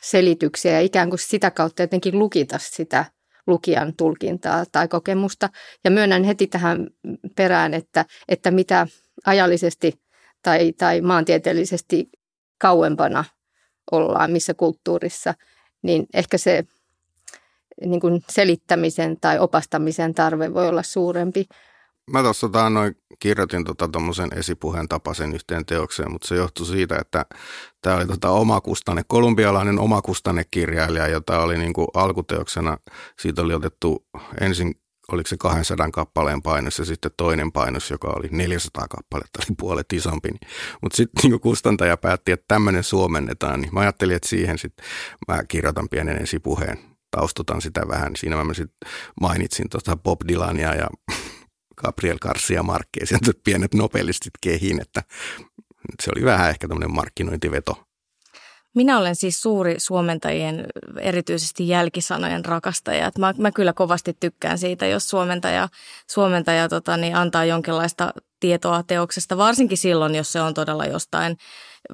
[0.00, 3.04] selityksiä ja ikään kuin sitä kautta jotenkin lukita sitä
[3.46, 5.50] lukijan tulkintaa tai kokemusta.
[5.84, 6.86] Ja myönnän heti tähän
[7.36, 8.86] perään, että, että mitä
[9.26, 10.00] ajallisesti
[10.42, 12.08] tai, tai maantieteellisesti
[12.58, 13.24] kauempana
[13.90, 15.34] ollaan, missä kulttuurissa,
[15.82, 16.64] niin ehkä se
[17.86, 21.46] niin kuin selittämisen tai opastamisen tarve voi olla suurempi.
[22.12, 27.26] Mä tuossa noin kirjoitin tuommoisen tota, esipuheen tapaisen yhteen teokseen, mutta se johtui siitä, että
[27.82, 32.78] tämä oli tota omakustanne, kolumbialainen omakustanne kirjailija, jota oli niin kuin alkuteoksena,
[33.20, 34.06] siitä oli otettu
[34.40, 34.74] ensin
[35.12, 39.92] oliko se 200 kappaleen painos ja sitten toinen painos, joka oli 400 kappaletta, oli puolet
[39.92, 40.28] isompi.
[40.82, 44.86] Mutta sitten niin kustantaja päätti, että tämmöinen suomennetaan, niin mä ajattelin, että siihen sitten
[45.28, 46.78] mä kirjoitan pienen esipuheen,
[47.10, 48.16] taustutan sitä vähän.
[48.16, 48.90] Siinä mä sitten
[49.20, 50.86] mainitsin tota Bob Dylania ja
[51.76, 55.02] Gabriel Garcia Marquez ja pienet nopelistit kehiin, että
[56.02, 57.86] se oli vähän ehkä tämmöinen markkinointiveto.
[58.74, 60.66] Minä olen siis suuri suomentajien,
[61.00, 63.10] erityisesti jälkisanojen rakastaja.
[63.18, 65.68] Mä, mä kyllä kovasti tykkään siitä, jos suomentaja,
[66.10, 71.36] suomentaja tota, niin antaa jonkinlaista tietoa teoksesta, varsinkin silloin, jos se on todella jostain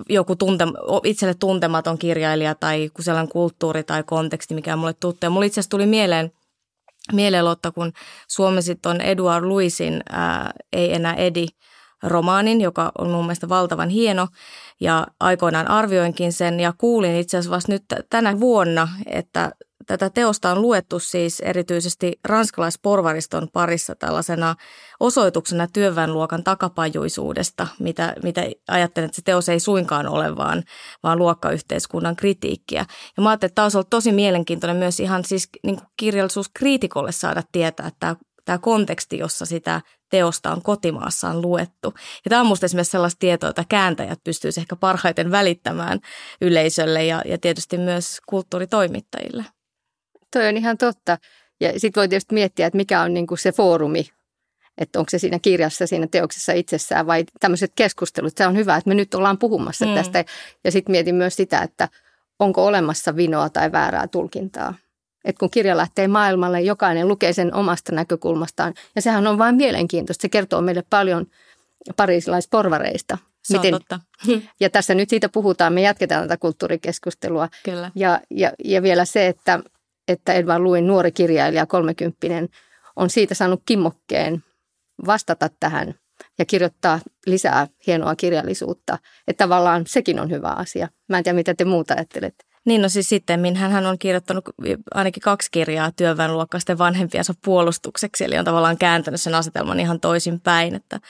[0.09, 0.65] joku tunte,
[1.05, 5.27] itselle tuntematon kirjailija tai sellainen kulttuuri tai konteksti, mikä on mulle tuttu.
[5.27, 6.33] Ja mulle itse asiassa tuli mieleen
[7.13, 7.93] mielenlotta, kun
[8.29, 11.47] suomisit on Eduard Luisin ää, Ei enää Edi
[12.03, 14.29] romaanin, joka on mun mielestä valtavan hieno.
[14.81, 19.53] Ja aikoinaan arvioinkin sen ja kuulin itse asiassa vasta nyt tänä vuonna, että
[19.87, 24.55] tätä teosta on luettu siis erityisesti ranskalaisporvariston parissa tällaisena
[25.01, 30.63] osoituksena työväenluokan takapajuisuudesta, mitä, mitä ajattelen, että se teos ei suinkaan ole, vaan,
[31.03, 32.85] vaan luokkayhteiskunnan kritiikkiä.
[33.17, 37.91] Ja mä ajattelin, että tämä olisi tosi mielenkiintoinen myös ihan siis niin kirjallisuuskriitikolle saada tietää,
[38.01, 39.81] tämä tämä konteksti, jossa sitä
[40.13, 41.95] teosta on kotimaassaan luettu.
[42.25, 46.01] Ja tämä on minusta esimerkiksi sellaista tietoa, että kääntäjät pystyisivät ehkä parhaiten välittämään
[46.41, 49.45] yleisölle ja, ja tietysti myös kulttuuritoimittajille.
[50.33, 51.19] Toi on ihan totta.
[51.61, 54.11] Ja sitten voi tietysti miettiä, että mikä on niinku se foorumi,
[54.79, 58.37] että onko se siinä kirjassa, siinä teoksessa itsessään vai tämmöiset keskustelut.
[58.37, 59.95] Se on hyvä, että me nyt ollaan puhumassa mm.
[59.95, 60.25] tästä.
[60.65, 61.89] Ja sitten mietin myös sitä, että
[62.39, 64.75] onko olemassa vinoa tai väärää tulkintaa.
[65.25, 68.75] Että kun kirja lähtee maailmalle, jokainen lukee sen omasta näkökulmastaan.
[68.95, 70.23] Ja sehän on vain mielenkiintoista.
[70.23, 71.27] Se kertoo meille paljon
[71.97, 73.19] pariisilaisporvareista.
[73.43, 74.01] Se Miten, on totta.
[74.61, 77.49] Ja tässä nyt siitä puhutaan, me jatketaan tätä kulttuurikeskustelua.
[77.65, 77.91] Kyllä.
[77.95, 79.61] Ja, ja, ja vielä se, että,
[80.09, 82.49] että Edvard Luin nuori kirjailija, kolmekymppinen,
[82.97, 84.45] on siitä saanut kimmokkeen
[85.07, 85.95] vastata tähän
[86.39, 88.99] ja kirjoittaa lisää hienoa kirjallisuutta.
[89.29, 90.89] Että tavallaan sekin on hyvä asia.
[91.09, 92.45] Mä en tiedä, mitä te muuta ajattelette.
[92.67, 94.45] Niin no siis sitten hän on kirjoittanut
[94.95, 100.75] ainakin kaksi kirjaa työväenluokkaisten vanhempiensa puolustukseksi, eli on tavallaan kääntänyt sen asetelman ihan toisin päin,
[100.75, 101.01] että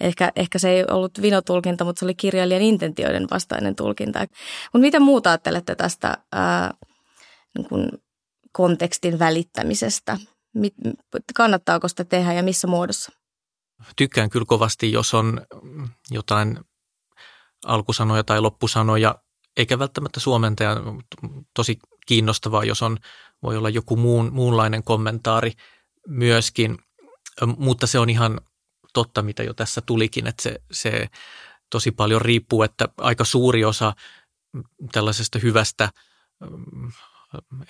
[0.00, 4.18] ehkä, ehkä se ei ollut vinotulkinta, mutta se oli kirjailijan intentioiden vastainen tulkinta.
[4.18, 6.74] Mutta mitä muuta ajattelette tästä ää,
[7.58, 7.88] niin kuin
[8.52, 10.18] kontekstin välittämisestä?
[11.34, 13.12] Kannattaako sitä tehdä ja missä muodossa?
[13.96, 15.40] Tykkään kyllä kovasti, jos on
[16.10, 16.60] jotain
[17.66, 19.14] alkusanoja tai loppusanoja,
[19.56, 20.76] eikä välttämättä suomentaja,
[21.54, 22.98] tosi kiinnostavaa, jos on,
[23.42, 25.52] voi olla joku muun, muunlainen kommentaari
[26.08, 26.78] myöskin,
[27.56, 28.40] mutta se on ihan
[28.92, 31.08] totta, mitä jo tässä tulikin, että se, se
[31.70, 33.92] tosi paljon riippuu, että aika suuri osa
[34.92, 35.90] tällaisesta hyvästä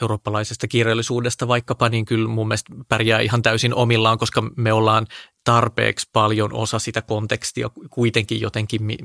[0.03, 5.07] eurooppalaisesta kirjallisuudesta vaikkapa, niin kyllä mun mielestä pärjää ihan täysin omillaan, koska me ollaan
[5.45, 8.97] tarpeeksi paljon osa sitä kontekstia kuitenkin jotenkin, mi,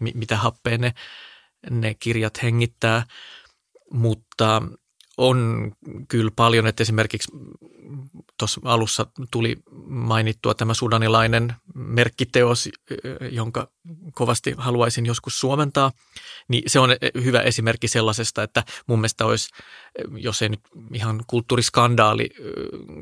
[0.00, 0.94] mi, mitä happea ne,
[1.70, 3.06] ne kirjat hengittää.
[3.92, 4.62] Mutta
[5.18, 5.72] on
[6.08, 7.32] kyllä paljon, että esimerkiksi
[8.38, 12.68] tuossa alussa tuli mainittua tämä sudanilainen merkkiteos,
[13.30, 13.70] jonka
[14.14, 15.92] kovasti haluaisin joskus suomentaa,
[16.48, 16.90] niin se on
[17.24, 19.48] hyvä esimerkki sellaisesta, että mun mielestä olisi,
[20.16, 20.60] jos ei nyt
[20.94, 22.30] ihan kulttuuriskandaali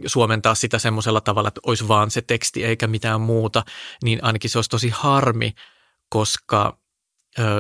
[0.06, 3.64] suomentaa sitä semmoisella tavalla, että olisi vaan se teksti eikä mitään muuta,
[4.04, 5.52] niin ainakin se olisi tosi harmi,
[6.08, 6.78] koska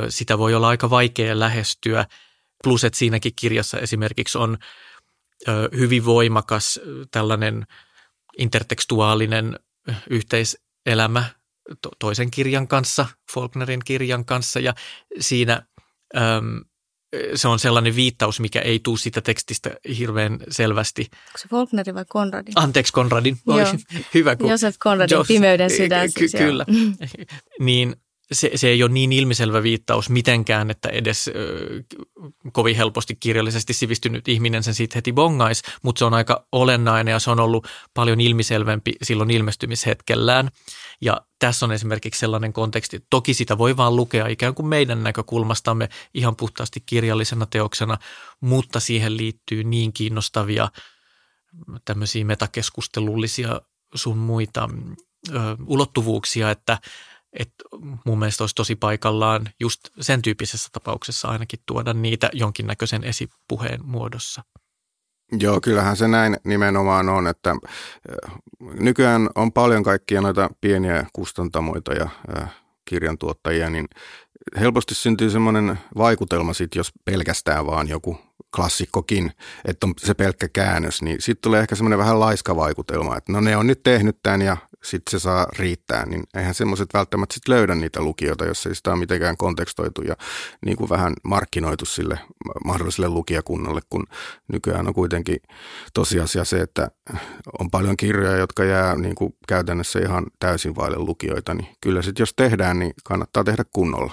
[0.08, 2.06] sitä voi olla aika vaikea lähestyä–
[2.64, 4.58] Plus, että siinäkin kirjassa esimerkiksi on
[5.76, 7.66] hyvin voimakas tällainen
[8.38, 9.60] intertekstuaalinen
[10.10, 11.24] yhteiselämä
[11.82, 14.74] to, toisen kirjan kanssa, Faulknerin kirjan kanssa ja
[15.20, 15.66] siinä
[16.16, 16.20] ö,
[17.34, 21.02] se on sellainen viittaus, mikä ei tule siitä tekstistä hirveän selvästi.
[21.02, 22.52] Onko se Faulknerin vai Konradin?
[22.56, 23.62] Anteeksi Konradin, Oi,
[24.14, 24.36] hyvä.
[24.36, 26.06] Kun Josef Konradin Jos, Pimeyden sydän.
[26.06, 26.66] Ky- siis kyllä.
[27.60, 27.96] niin
[28.32, 31.82] se, se ei ole niin ilmiselvä viittaus mitenkään, että edes ö,
[32.52, 37.18] kovin helposti kirjallisesti sivistynyt ihminen sen siitä heti bongaisi, mutta se on aika olennainen ja
[37.18, 40.50] se on ollut paljon ilmiselvempi silloin ilmestymishetkellään.
[41.00, 45.02] Ja tässä on esimerkiksi sellainen konteksti, että toki sitä voi vaan lukea ikään kuin meidän
[45.02, 47.98] näkökulmastamme ihan puhtaasti kirjallisena teoksena,
[48.40, 50.68] mutta siihen liittyy niin kiinnostavia
[51.84, 53.60] tämmöisiä metakeskustelullisia
[53.94, 54.68] sun muita
[55.28, 55.32] ö,
[55.66, 56.78] ulottuvuuksia, että–
[57.38, 57.64] että
[58.06, 64.42] mun mielestä olisi tosi paikallaan just sen tyyppisessä tapauksessa ainakin tuoda niitä jonkinnäköisen esipuheen muodossa.
[65.32, 67.56] Joo, kyllähän se näin nimenomaan on, että
[68.60, 72.08] nykyään on paljon kaikkia noita pieniä kustantamoita ja
[72.84, 73.88] kirjantuottajia, niin
[74.60, 78.18] helposti syntyy semmoinen vaikutelma sit, jos pelkästään vaan joku
[78.56, 79.32] klassikkokin,
[79.64, 83.40] että on se pelkkä käännös, niin sitten tulee ehkä semmoinen vähän laiska vaikutelma, että no
[83.40, 87.48] ne on nyt tehnyt tämän ja sitten se saa riittää, niin eihän semmoiset välttämättä sit
[87.48, 90.16] löydä niitä lukijoita, jos ei sitä ole mitenkään kontekstoitu ja
[90.66, 92.18] niin kuin vähän markkinoitu sille
[92.64, 94.06] mahdolliselle lukijakunnalle, kun
[94.48, 95.38] nykyään on kuitenkin
[95.94, 96.90] tosiasia se, että
[97.60, 102.22] on paljon kirjoja, jotka jää niin kuin käytännössä ihan täysin vaille lukijoita, niin kyllä sitten
[102.22, 104.12] jos tehdään, niin kannattaa tehdä kunnolla.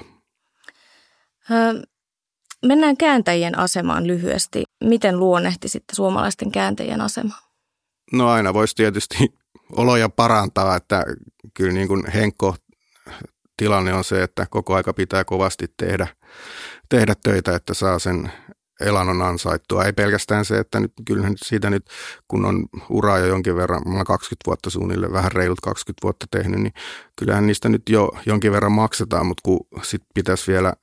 [2.65, 4.63] Mennään kääntäjien asemaan lyhyesti.
[4.83, 7.53] Miten luonnehtisitte suomalaisten kääntäjien asemaa?
[8.13, 11.03] No aina voisi tietysti oloja parantaa, että
[11.53, 12.55] kyllä niin kuin Henkko
[13.57, 16.07] tilanne on se, että koko aika pitää kovasti tehdä,
[16.89, 18.31] tehdä töitä, että saa sen
[18.81, 19.83] elannon ansaittua.
[19.83, 21.85] Ei pelkästään se, että nyt, kyllähän siitä nyt,
[22.27, 26.25] kun on uraa jo jonkin verran, mä olen 20 vuotta suunnilleen, vähän reilut 20 vuotta
[26.31, 26.73] tehnyt, niin
[27.15, 30.73] kyllähän niistä nyt jo jonkin verran maksetaan, mutta kun sitten pitäisi vielä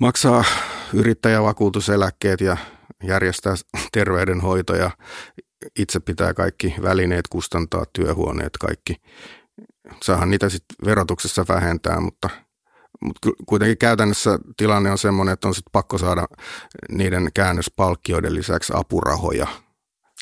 [0.00, 0.44] maksaa
[0.92, 2.56] yrittäjävakuutuseläkkeet ja
[3.02, 3.54] järjestää
[3.92, 4.90] terveydenhoito ja
[5.78, 8.96] itse pitää kaikki välineet kustantaa, työhuoneet, kaikki.
[10.02, 12.30] Saahan niitä sitten verotuksessa vähentää, mutta,
[13.00, 16.26] mutta kuitenkin käytännössä tilanne on sellainen, että on sitten pakko saada
[16.88, 19.46] niiden käännöspalkkioiden lisäksi apurahoja.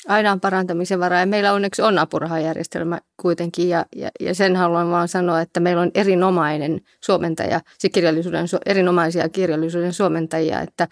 [0.07, 4.89] Aina on parantamisen varaa ja meillä onneksi on apurahajärjestelmä kuitenkin ja, ja, ja sen haluan
[4.89, 10.87] vaan sanoa, että meillä on erinomainen suomentaja, se kirjallisuuden, erinomaisia kirjallisuuden suomentajia, että,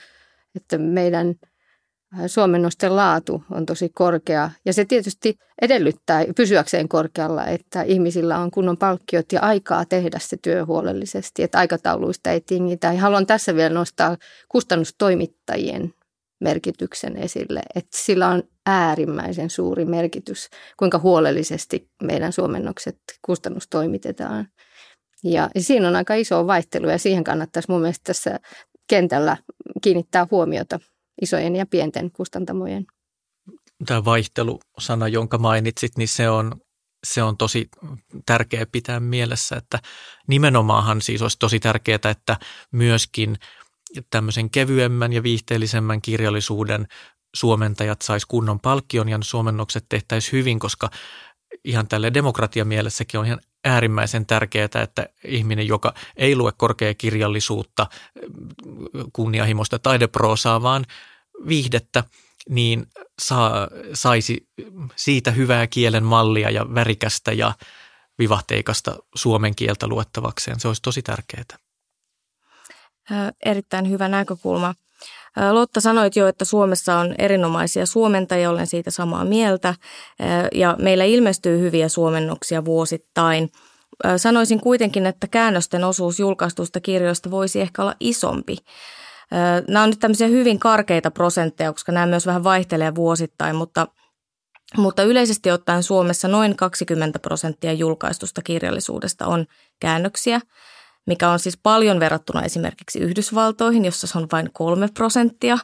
[0.56, 1.36] että meidän–
[2.28, 8.78] suomennosten laatu on tosi korkea ja se tietysti edellyttää pysyäkseen korkealla, että ihmisillä on kunnon
[8.78, 12.93] palkkiot ja aikaa tehdä se työ huolellisesti, että aikatauluista ei tingitä.
[12.93, 14.17] Ja haluan tässä vielä nostaa
[14.49, 15.93] kustannustoimittajien
[16.41, 24.47] merkityksen esille, että sillä on äärimmäisen suuri merkitys, kuinka huolellisesti meidän suomennokset kustannustoimitetaan.
[25.23, 28.39] Ja siinä on aika iso vaihtelu ja siihen kannattaisi mun mielestä tässä
[28.88, 29.38] kentällä
[29.82, 30.80] kiinnittää huomiota
[31.21, 32.86] isojen ja pienten kustantamojen.
[33.86, 36.62] Tämä vaihtelusana, jonka mainitsit, niin se on,
[37.08, 37.69] se on tosi
[38.26, 39.80] tärkeä pitää mielessä, että
[40.28, 42.38] nimenomaanhan siis olisi tosi tärkeää, että
[42.71, 43.38] myöskin
[44.10, 46.88] tämmöisen kevyemmän ja viihteellisemmän kirjallisuuden
[47.36, 50.89] suomentajat sais kunnon palkkion ja suomennokset tehtäisiin hyvin, koska
[51.64, 57.88] ihan tälle demokratiamielessäkin on ihan äärimmäisen tärkeää, että ihminen, joka ei lue korkeakirjallisuutta,
[59.14, 60.86] kunnianhimoista taideproosaa, vaan
[61.47, 62.03] viihdettä,
[62.49, 62.88] niin
[63.22, 64.47] saa, saisi
[64.95, 67.53] siitä hyvää kielen mallia ja värikästä ja
[68.20, 70.59] vivahteikasta suomen kieltä luettavakseen.
[70.59, 71.43] Se olisi tosi tärkeää.
[73.45, 74.76] Erittäin hyvä näkökulma.
[75.51, 79.75] Lotta sanoit jo, että Suomessa on erinomaisia suomentajia, olen siitä samaa mieltä,
[80.55, 83.51] ja meillä ilmestyy hyviä suomennoksia vuosittain.
[84.17, 88.57] Sanoisin kuitenkin, että käännösten osuus julkaistusta kirjoista voisi ehkä olla isompi.
[89.67, 93.88] Nämä on nyt tämmöisiä hyvin karkeita prosentteja, koska nämä myös vähän vaihtelee vuosittain, mutta,
[94.77, 99.45] mutta yleisesti ottaen Suomessa noin 20 prosenttia julkaistusta kirjallisuudesta on
[99.79, 100.41] käännöksiä,
[101.06, 105.58] mikä on siis paljon verrattuna esimerkiksi Yhdysvaltoihin, jossa se on vain kolme prosenttia,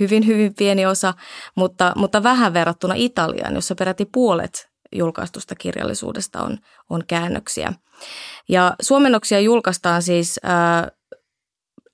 [0.00, 1.14] hyvin hyvin pieni osa,
[1.54, 6.58] mutta, mutta vähän verrattuna Italiaan, jossa peräti puolet julkaistusta kirjallisuudesta on,
[6.90, 7.72] on käännöksiä.
[8.48, 10.90] Ja suomennoksia julkaistaan siis ää,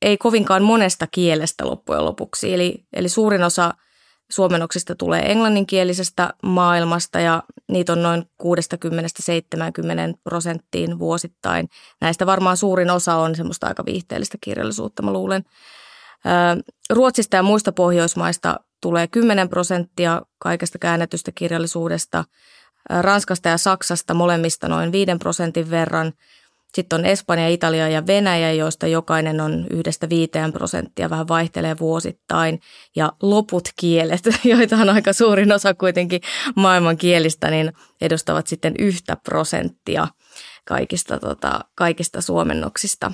[0.02, 2.54] ei kovinkaan monesta kielestä loppujen lopuksi.
[2.54, 3.74] Eli, eli suurin osa
[4.32, 8.46] suomennoksista tulee englanninkielisestä maailmasta ja niitä on noin 60-70
[10.24, 11.68] prosenttiin vuosittain.
[12.00, 15.44] Näistä varmaan suurin osa on semmoista aika viihteellistä kirjallisuutta, mä luulen.
[16.90, 22.24] Ruotsista ja muista Pohjoismaista tulee 10 prosenttia kaikesta käännetystä kirjallisuudesta.
[23.00, 26.12] Ranskasta ja Saksasta molemmista noin 5 prosentin verran–
[26.74, 32.60] sitten on Espanja, Italia ja Venäjä, joista jokainen on yhdestä viiteen prosenttia, vähän vaihtelee vuosittain.
[32.96, 36.20] Ja loput kielet, joita on aika suurin osa kuitenkin
[36.56, 40.08] maailman kielistä, niin edustavat sitten yhtä prosenttia
[40.64, 43.12] kaikista, tota, kaikista suomennoksista.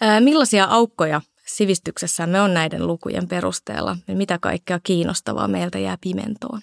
[0.00, 3.96] Ää, millaisia aukkoja sivistyksessämme on näiden lukujen perusteella?
[4.06, 6.60] Mitä kaikkea kiinnostavaa meiltä jää pimentoon?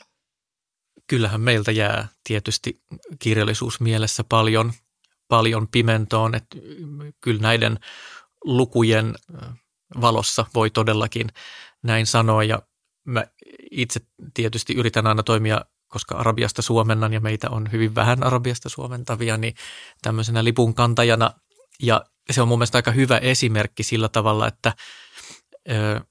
[1.07, 2.81] Kyllähän meiltä jää tietysti
[3.19, 4.71] kirjallisuus mielessä paljon–
[5.27, 6.57] paljon pimentoon, että
[7.21, 7.79] kyllä näiden
[8.43, 9.15] lukujen
[10.01, 11.29] valossa voi todellakin
[11.83, 12.61] näin sanoa ja
[13.03, 13.25] mä
[13.71, 13.99] itse
[14.33, 19.55] tietysti yritän aina toimia, koska Arabiasta suomennan ja meitä on hyvin vähän Arabiasta suomentavia, niin
[20.01, 21.31] tämmöisenä lipun kantajana
[21.81, 24.73] ja se on mun mielestä aika hyvä esimerkki sillä tavalla, että
[25.69, 26.01] ö,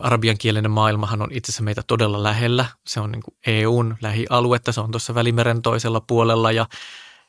[0.00, 2.66] arabiankielinen maailmahan on itse asiassa meitä todella lähellä.
[2.86, 6.66] Se on niin EUn lähialuetta, se on tuossa Välimeren toisella puolella ja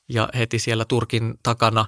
[0.09, 1.85] ja heti siellä Turkin takana,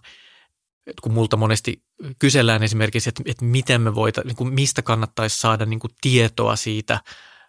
[1.01, 1.83] kun multa monesti
[2.19, 6.55] kysellään esimerkiksi, että, että miten me voita, niin kuin mistä kannattaisi saada niin kuin tietoa
[6.55, 6.99] siitä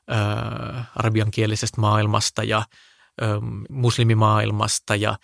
[0.08, 2.62] ää, arabiankielisestä maailmasta ja
[3.20, 3.28] ää,
[3.70, 5.18] muslimimaailmasta ja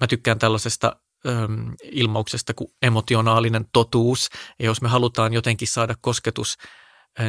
[0.00, 0.96] mä tykkään tällaisesta
[1.82, 4.28] ilmauksesta kuin emotionaalinen totuus.
[4.58, 6.56] Ja jos me halutaan jotenkin saada kosketus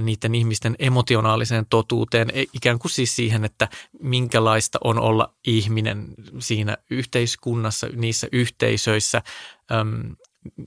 [0.01, 3.67] niiden ihmisten emotionaaliseen totuuteen, e, ikään kuin siis siihen, että
[4.01, 6.07] minkälaista on olla ihminen
[6.39, 9.21] siinä yhteiskunnassa, niissä yhteisöissä,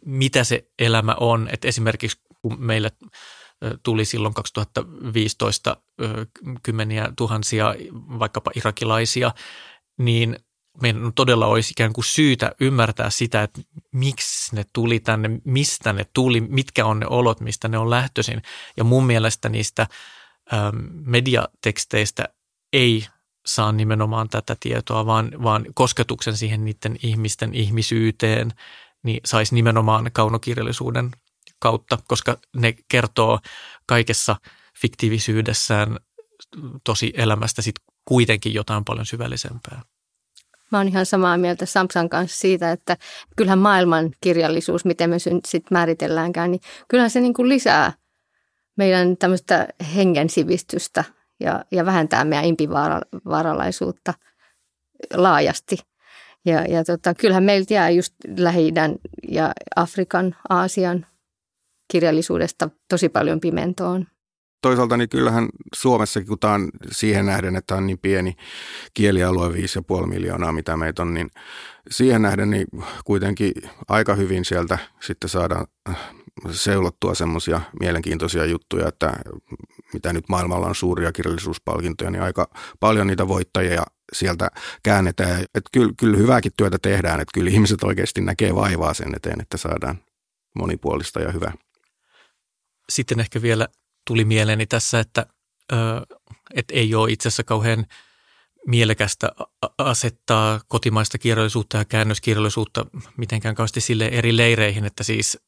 [0.05, 1.49] mitä se elämä on.
[1.53, 2.91] Että esimerkiksi kun meille
[3.83, 5.77] tuli silloin 2015
[6.63, 9.35] kymmeniä tuhansia vaikkapa irakilaisia,
[9.99, 10.37] niin
[10.83, 13.61] meidän todella olisi ikään kuin syytä ymmärtää sitä, että
[13.93, 18.43] miksi ne tuli tänne, mistä ne tuli, mitkä on ne olot, mistä ne on lähtöisin.
[18.77, 19.87] Ja mun mielestä niistä
[20.53, 22.29] ähm, mediateksteistä
[22.73, 23.07] ei
[23.47, 28.53] saa nimenomaan tätä tietoa, vaan, vaan kosketuksen siihen niiden ihmisten ihmisyyteen
[29.03, 31.11] niin saisi nimenomaan kaunokirjallisuuden
[31.59, 33.39] kautta, koska ne kertoo
[33.87, 34.37] kaikessa
[34.81, 35.97] fiktiivisyydessään
[36.85, 39.83] tosi elämästä sit kuitenkin jotain paljon syvällisempää.
[40.73, 42.97] Mä oon ihan samaa mieltä Samsan kanssa siitä, että
[43.37, 47.93] kyllähän maailman kirjallisuus, miten me sitten määritelläänkään, niin kyllähän se niin kuin lisää
[48.77, 51.05] meidän tämmöistä hengen sivistystä
[51.41, 54.15] ja, ja vähentää meidän impivaaralaisuutta
[55.15, 55.79] laajasti.
[56.45, 58.73] Ja, ja tota, kyllähän meiltä jää just lähi
[59.29, 61.07] ja Afrikan, Aasian
[61.93, 64.07] kirjallisuudesta tosi paljon pimentoon
[64.63, 68.37] toisaalta niin kyllähän Suomessakin, kun tämä on siihen nähden, että on niin pieni
[68.95, 71.31] kielialue, 5,5 miljoonaa, mitä meitä on, niin
[71.91, 72.67] siihen nähden niin
[73.05, 73.53] kuitenkin
[73.89, 75.97] aika hyvin sieltä sitten saadaan äh,
[76.51, 79.13] seulottua semmoisia mielenkiintoisia juttuja, että
[79.93, 82.51] mitä nyt maailmalla on suuria kirjallisuuspalkintoja, niin aika
[82.81, 83.83] paljon niitä voittajia
[84.13, 84.51] sieltä
[84.83, 85.41] käännetään.
[85.41, 89.57] Että kyllä, kyllä hyvääkin työtä tehdään, että kyllä ihmiset oikeasti näkee vaivaa sen eteen, että
[89.57, 89.99] saadaan
[90.55, 91.53] monipuolista ja hyvää.
[92.89, 93.69] Sitten ehkä vielä
[94.07, 95.27] tuli mieleeni tässä, että,
[96.55, 97.87] että ei ole itse asiassa kauhean
[98.67, 99.31] mielekästä
[99.79, 102.87] asettaa kotimaista kirjallisuutta ja käännöskirjallisuutta
[103.17, 105.39] mitenkään kauheasti sille eri leireihin, että siis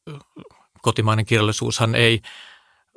[0.81, 2.21] kotimainen kirjallisuushan ei,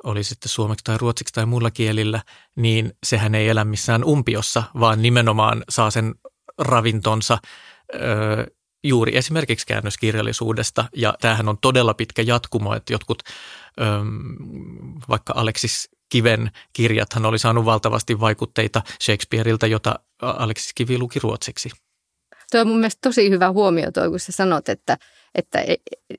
[0.03, 2.21] oli sitten suomeksi tai ruotsiksi tai muilla kielillä,
[2.55, 6.15] niin sehän ei elä missään umpiossa, vaan nimenomaan saa sen
[6.57, 7.37] ravintonsa
[8.83, 10.85] juuri esimerkiksi käännöskirjallisuudesta.
[10.95, 13.23] Ja tämähän on todella pitkä jatkumo, että jotkut
[15.09, 21.69] vaikka Aleksis Kiven kirjathan oli saanut valtavasti vaikutteita Shakespeareilta, jota Aleksis Kivi luki ruotsiksi.
[22.51, 24.97] Tuo on mun mielestä tosi hyvä huomio toi, kun sä sanot, että,
[25.35, 25.63] että,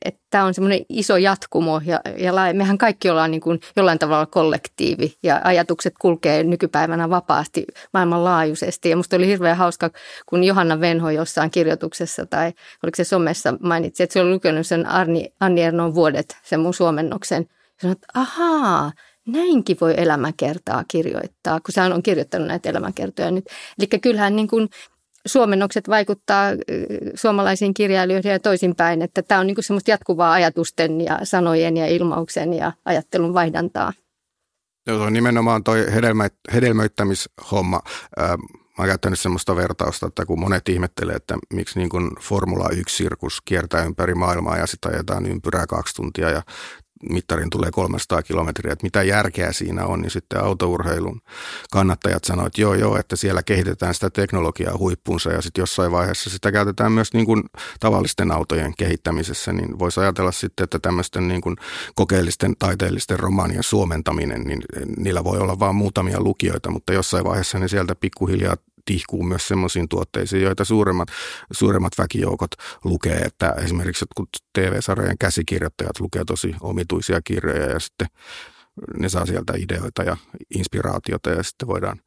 [0.04, 4.26] että tämä on semmoinen iso jatkumo ja, ja mehän kaikki ollaan niin kuin jollain tavalla
[4.26, 8.90] kollektiivi ja ajatukset kulkee nykypäivänä vapaasti maailmanlaajuisesti.
[8.90, 9.90] Ja musta oli hirveän hauska,
[10.26, 12.52] kun Johanna Venho jossain kirjoituksessa tai
[12.82, 16.74] oliko se somessa mainitsi, että se oli lukenut sen Arni, Anni Ernon vuodet, sen mun
[16.74, 17.46] suomennoksen
[17.80, 18.92] Sanoin, että ahaa,
[19.26, 23.44] näinkin voi elämäkertaa kirjoittaa, kun hän on kirjoittanut näitä elämäkertoja nyt.
[23.78, 24.68] Eli kyllähän niin kuin
[25.28, 26.50] suomennokset vaikuttaa
[27.14, 32.54] suomalaisiin kirjailijoihin ja toisinpäin, että tämä on niin semmoista jatkuvaa ajatusten ja sanojen ja ilmauksen
[32.54, 33.92] ja ajattelun vaihdantaa.
[34.86, 37.80] Joo, nimenomaan toi hedelmä, hedelmöittämishomma.
[38.18, 43.38] Mä oon käyttänyt semmoista vertausta, että kun monet ihmettelee, että miksi niin kuin Formula 1-sirkus
[43.44, 46.42] kiertää ympäri maailmaa ja sitä ajetaan ympyrää kaksi tuntia ja
[47.10, 51.20] mittarin tulee 300 kilometriä, että mitä järkeä siinä on, niin sitten autourheilun
[51.72, 56.30] kannattajat sanoivat, että joo joo, että siellä kehitetään sitä teknologiaa huippunsa ja sitten jossain vaiheessa
[56.30, 57.42] sitä käytetään myös niin kuin
[57.80, 61.56] tavallisten autojen kehittämisessä, niin voisi ajatella sitten, että tämmöisten niin kuin
[61.94, 64.62] kokeellisten taiteellisten romaanien suomentaminen, niin
[64.96, 68.56] niillä voi olla vain muutamia lukijoita, mutta jossain vaiheessa ne sieltä pikkuhiljaa
[68.88, 71.08] tihkuu myös semmoisiin tuotteisiin, joita suuremmat,
[71.52, 72.50] suuremmat väkijoukot
[72.84, 78.08] lukee, että esimerkiksi jotkut TV-sarjojen käsikirjoittajat lukee tosi omituisia kirjoja ja sitten
[78.98, 80.16] ne saa sieltä ideoita ja
[80.54, 82.00] inspiraatiota ja sitten voidaan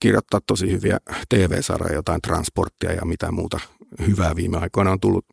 [0.00, 0.98] kirjoittaa tosi hyviä
[1.28, 3.60] TV-sarjoja, jotain transporttia ja mitä muuta
[4.06, 5.26] hyvää viime aikoina on tullut.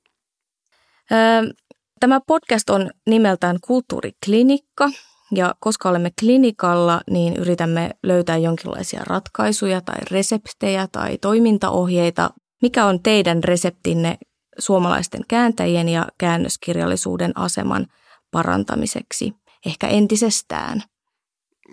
[1.99, 4.89] Tämä podcast on nimeltään Kulttuuriklinikka
[5.31, 12.29] ja koska olemme klinikalla, niin yritämme löytää jonkinlaisia ratkaisuja tai reseptejä tai toimintaohjeita.
[12.61, 14.17] Mikä on teidän reseptinne
[14.59, 17.87] suomalaisten kääntäjien ja käännöskirjallisuuden aseman
[18.31, 19.33] parantamiseksi,
[19.65, 20.83] ehkä entisestään?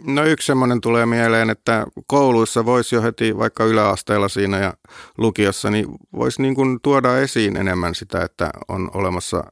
[0.06, 4.74] No yksi semmoinen tulee mieleen, että kouluissa voisi jo heti vaikka yläasteella siinä ja
[5.18, 9.44] lukiossa, niin voisi niin kuin tuoda esiin enemmän sitä, että on olemassa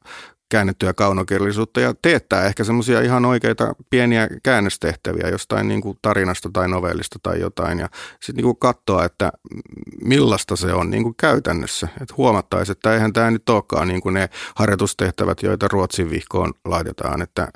[0.48, 6.68] käännettyä kaunokirjallisuutta ja teettää ehkä semmoisia ihan oikeita pieniä käännöstehtäviä jostain niin kuin tarinasta tai
[6.68, 7.88] novellista tai jotain ja
[8.22, 9.32] sitten niin katsoa, että
[10.04, 11.88] millaista se on niin kuin käytännössä.
[12.00, 17.22] Että huomattaisiin, että eihän tämä nyt olekaan niin kuin ne harjoitustehtävät, joita Ruotsin vihkoon laitetaan,
[17.22, 17.48] että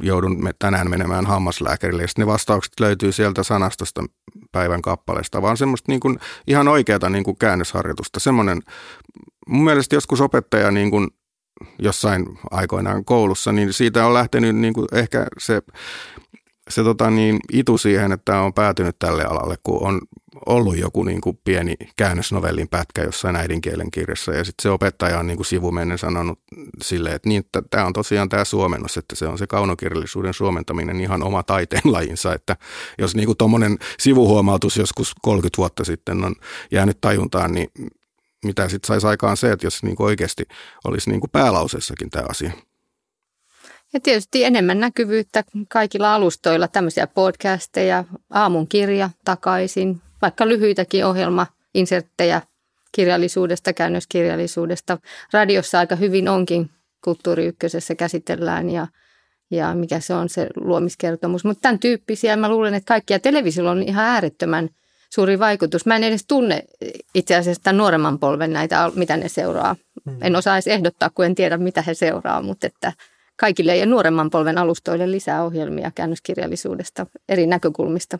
[0.00, 4.04] joudun tänään menemään hammaslääkärille ja ne vastaukset löytyy sieltä sanastosta
[4.52, 8.20] päivän kappaleesta, vaan semmoista niin kuin ihan oikeata niin kuin käännösharjoitusta.
[8.20, 8.62] Semmoinen,
[9.48, 11.08] mun mielestä joskus opettaja niin kuin
[11.78, 15.62] jossain aikoinaan koulussa, niin siitä on lähtenyt niin kuin ehkä se,
[16.68, 20.00] se tota niin, itu siihen, että on päätynyt tälle alalle, kun on
[20.46, 24.32] ollut joku niin kuin pieni käännösnovellin pätkä jossain äidinkielen kirjassa.
[24.32, 26.38] Ja sitten se opettaja on niin kuin sivumennen sanonut
[26.82, 31.22] silleen, että niin, tämä on tosiaan tämä suomennos, että se on se kaunokirjallisuuden suomentaminen ihan
[31.22, 32.56] oma taiteenlajinsa, että
[32.98, 36.34] jos niin kuin tuommoinen sivuhuomautus joskus 30 vuotta sitten on
[36.70, 37.68] jäänyt tajuntaan, niin
[38.44, 40.44] mitä sitten saisi aikaan se, että jos niin kuin oikeasti
[40.84, 42.52] olisi niin kuin päälauseessakin tämä asia.
[43.92, 52.42] Ja tietysti enemmän näkyvyyttä kaikilla alustoilla, tämmöisiä podcasteja, aamun kirja takaisin, vaikka lyhyitäkin ohjelma, inserttejä
[52.92, 54.98] kirjallisuudesta, käännöskirjallisuudesta.
[55.32, 56.70] Radiossa aika hyvin onkin
[57.04, 58.86] Kulttuuri Ykkösessä käsitellään ja,
[59.50, 61.44] ja mikä se on se luomiskertomus.
[61.44, 64.68] Mutta tämän tyyppisiä mä luulen, että kaikkia televisiolla on ihan äärettömän–
[65.14, 65.86] suuri vaikutus.
[65.86, 66.64] Mä en edes tunne
[67.14, 69.76] itse asiassa tämän nuoremman polven näitä, mitä ne seuraa.
[70.04, 70.18] Mm.
[70.22, 72.92] En osaa edes ehdottaa, kun en tiedä, mitä he seuraa, mutta että
[73.36, 78.18] kaikille ja nuoremman polven alustoille lisää ohjelmia käännöskirjallisuudesta eri näkökulmista.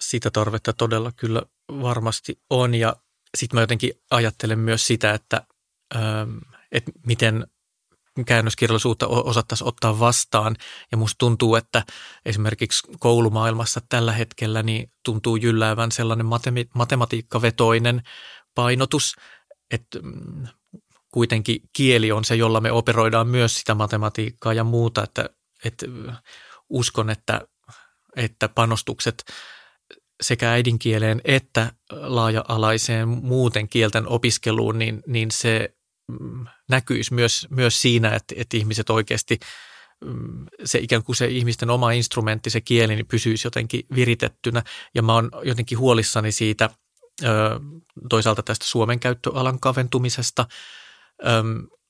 [0.00, 1.42] Sitä tarvetta todella kyllä
[1.82, 2.96] varmasti on ja
[3.36, 5.42] sitten mä jotenkin ajattelen myös sitä, että,
[5.96, 6.38] ähm,
[6.72, 7.46] että miten
[8.26, 10.56] käännöskirjallisuutta osattaisiin ottaa vastaan.
[10.92, 11.82] Ja musta tuntuu, että
[12.24, 16.26] esimerkiksi koulumaailmassa tällä hetkellä niin tuntuu jylläävän sellainen
[16.74, 18.02] matematiikkavetoinen
[18.54, 19.16] painotus,
[19.70, 20.46] että mm,
[21.12, 25.28] kuitenkin kieli on se, jolla me operoidaan myös sitä matematiikkaa ja muuta, että,
[25.64, 25.86] että
[26.68, 27.40] uskon, että,
[28.16, 29.24] että panostukset
[30.22, 35.74] sekä äidinkieleen että laaja-alaiseen muuten kielten opiskeluun, niin, niin se
[36.68, 39.38] näkyisi myös, myös siinä, että, että ihmiset oikeasti
[40.04, 44.62] mm, se ikään kuin se ihmisten oma instrumentti, se kieli, niin pysyisi jotenkin viritettynä.
[44.94, 46.70] Ja mä oon jotenkin huolissani siitä
[48.08, 50.46] toisaalta tästä Suomen käyttöalan kaventumisesta,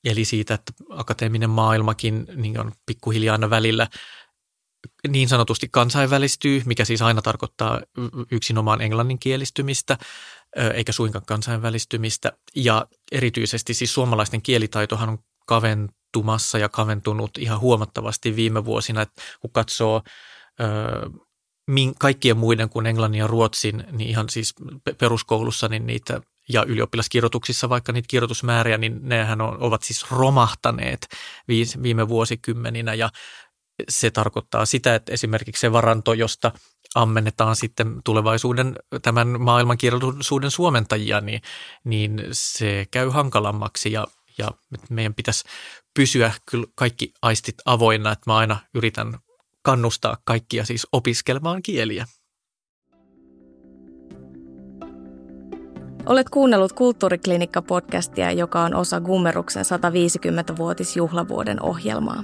[0.05, 3.87] eli siitä, että akateeminen maailmakin niin on pikkuhiljaa aina välillä
[5.07, 7.81] niin sanotusti kansainvälistyy, mikä siis aina tarkoittaa
[8.31, 9.97] yksinomaan englanninkielistymistä,
[10.73, 12.31] eikä suinkaan kansainvälistymistä.
[12.55, 19.51] Ja erityisesti siis suomalaisten kielitaitohan on kaventumassa ja kaventunut ihan huomattavasti viime vuosina, että kun
[19.51, 20.01] katsoo
[21.99, 24.53] kaikkien muiden kuin englannin ja ruotsin, niin ihan siis
[24.97, 31.07] peruskoulussa niin niitä ja ylioppilaskirjoituksissa vaikka niitä kirjoitusmääriä, niin nehän on, ovat siis romahtaneet
[31.83, 33.09] viime vuosikymmeninä ja
[33.89, 36.51] se tarkoittaa sitä, että esimerkiksi se varanto, josta
[36.95, 41.41] ammennetaan sitten tulevaisuuden tämän maailmankirjallisuuden suomentajia, niin,
[41.83, 44.07] niin se käy hankalammaksi ja,
[44.37, 44.51] ja
[44.89, 45.43] meidän pitäisi
[45.93, 49.19] pysyä kyllä kaikki aistit avoinna, että mä aina yritän
[49.61, 52.05] kannustaa kaikkia siis opiskelemaan kieliä.
[56.05, 62.23] Olet kuunnellut Kulttuuriklinikka-podcastia, joka on osa Gummeruksen 150-vuotisjuhlavuoden ohjelmaa.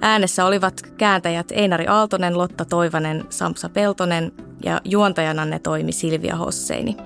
[0.00, 4.32] Äänessä olivat kääntäjät Einari Aaltonen, Lotta Toivanen, Samsa Peltonen
[4.64, 6.96] ja juontajana ne toimi Silvia Hosseini.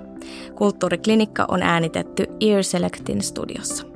[0.54, 3.93] Kulttuuriklinikka on äänitetty Ear Selectin studiossa.